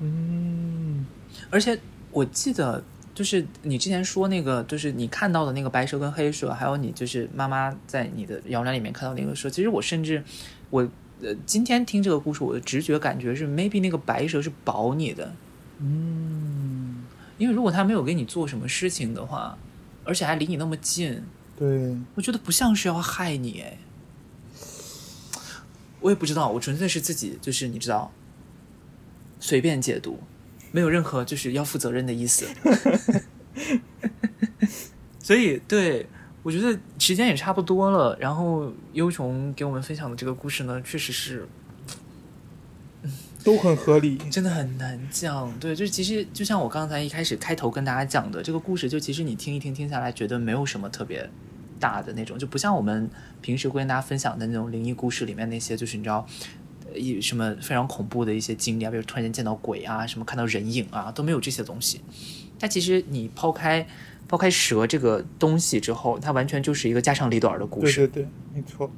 [0.00, 1.06] 嗯，
[1.50, 1.78] 而且
[2.10, 2.82] 我记得，
[3.14, 10.22] 就是你之前说那个，就是你看到的那个白蛇跟黑蛇，还有你就是妈妈在你的摇篮里面看到那个蛇，其实我甚至
[10.70, 10.88] 我
[11.22, 15.34] 呃今天听这个故事，我的直觉感觉是 maybe 那个白蛇是保你的，
[15.78, 17.04] 嗯，
[17.38, 19.56] 因为如果他没有给你做什么事情的话，
[20.04, 21.22] 而且还离你那么近，
[21.56, 23.78] 对，我觉得不像是要害你哎。
[26.00, 28.10] 我也不知道，我纯粹是自己就是你知道，
[29.38, 30.18] 随便解读，
[30.72, 32.44] 没有任何就是要负责任的意思。
[35.22, 36.08] 所以对
[36.42, 41.46] 我觉得时间也差不多了，然后优琼给我们分享的这个故事呢，确实是
[43.44, 45.52] 都很合理，真的很难讲。
[45.58, 51.28] 对，就是其实就像我刚才一开始开头跟大家讲的，这个故事就其实你听一听听下来，觉得没有什么特别
[51.78, 53.08] 大的那种，就不像我们
[53.40, 56.26] 平时会跟大家分享的那种灵异故事里面那些，就是你知道。
[56.84, 62.02] 呃一什么非常恐怖的一些经历啊，比如突然间见到鬼啊，什么看到人影啊，都没有这些东西。
[62.58, 63.86] 但其实你抛开
[64.32, 68.08] 抛开蛇这个东西之后，它完全就是一个家长里短的故事。
[68.08, 68.90] 对对对，没错，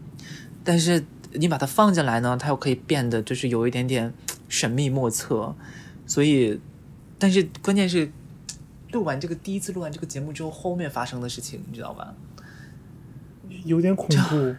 [0.62, 4.14] 但是你把它放进来呢，它又可以变得就是有一点点
[4.48, 5.52] 神秘莫测。
[6.06, 6.60] 所以，
[7.18, 8.08] 但是关键是
[8.92, 12.14] 录完这个第一次录完这个节目之后，后面发生的事情，你知道吧？
[13.64, 14.54] 有点恐怖，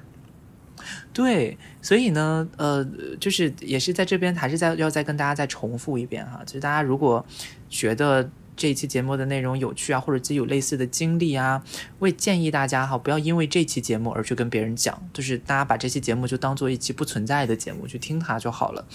[1.13, 2.85] 对，所以呢，呃，
[3.17, 7.25] 就是也是在这边还是再要再跟大家再重复一遍哈，就是大家如果
[7.69, 11.63] 觉得这一期节目的内容有趣啊，或者自己有类似的经历啊，
[11.99, 18.87] 我也建议大家哈，不要因为这期节目而去跟别人讲，就是大家把这期节目就当做一期不存在的节目去听它就好了，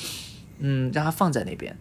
[0.58, 1.76] 嗯，让它放在那边。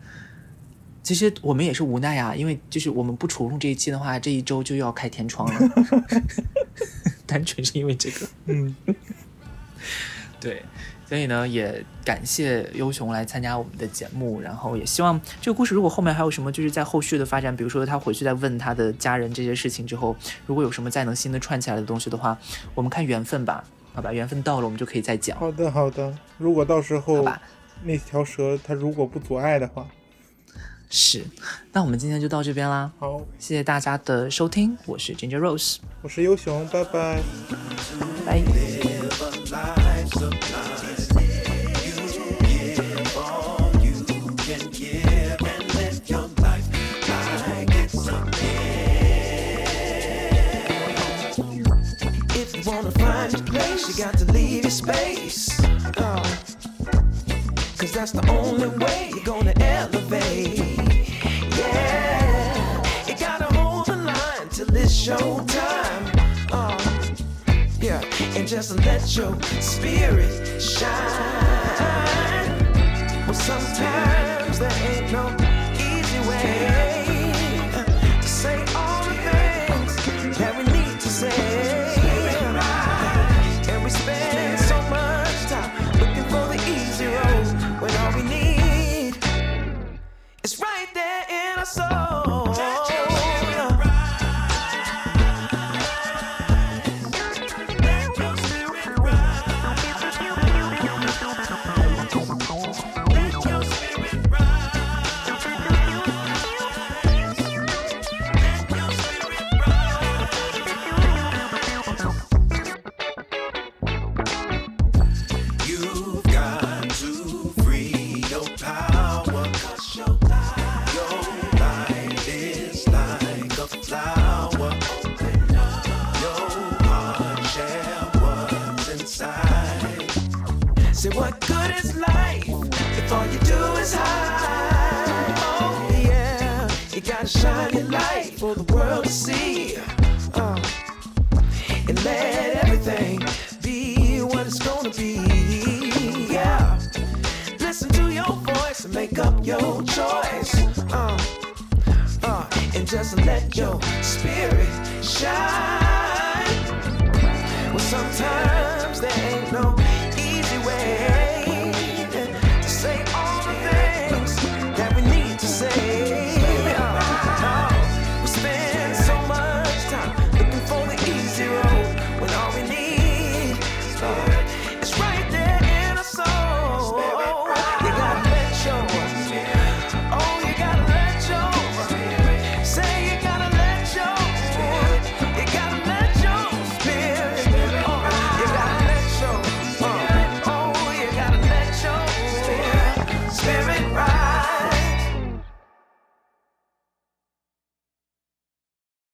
[1.01, 5.69] 其实我们也是无奈啊，因为就是我们不重录这一期的话，这一周就要开天窗了，
[7.25, 8.27] 单纯是因为这个。
[8.45, 8.75] 嗯，
[10.39, 10.61] 对，
[11.09, 22.37] 所以呢，也感谢优雄来参加我们的节目，然后也希望这个故事如果后面还有什么，就是在后续的发展，比如说他回去再问他的家人这些事情之后，如果有什么再能新的串起来的东西的话，
[22.75, 23.63] 我们看缘分吧，
[23.95, 27.41] 好吧，缘分到了我们就可以再讲，好的好的，如果到时好候吧？
[27.83, 29.87] 那条蛇它如果不阻碍的话，
[30.91, 31.25] 是，
[31.71, 37.19] 那我们今天就到这边啦，好，谢谢大家的收听，我是 Ginger Rose，我是优雄，拜拜。
[38.27, 38.78] 拜。
[53.99, 55.59] Got to leave your space.
[55.97, 56.23] Oh.
[57.77, 60.57] Cause that's the only way you're gonna elevate.
[61.57, 63.05] Yeah.
[63.07, 66.47] You gotta hold the line till it's showtime.
[66.53, 66.69] Oh.
[66.69, 67.15] Uh,
[67.81, 68.01] yeah.
[68.37, 70.87] And just let your spirit shine.
[73.25, 75.48] Well, sometimes there ain't no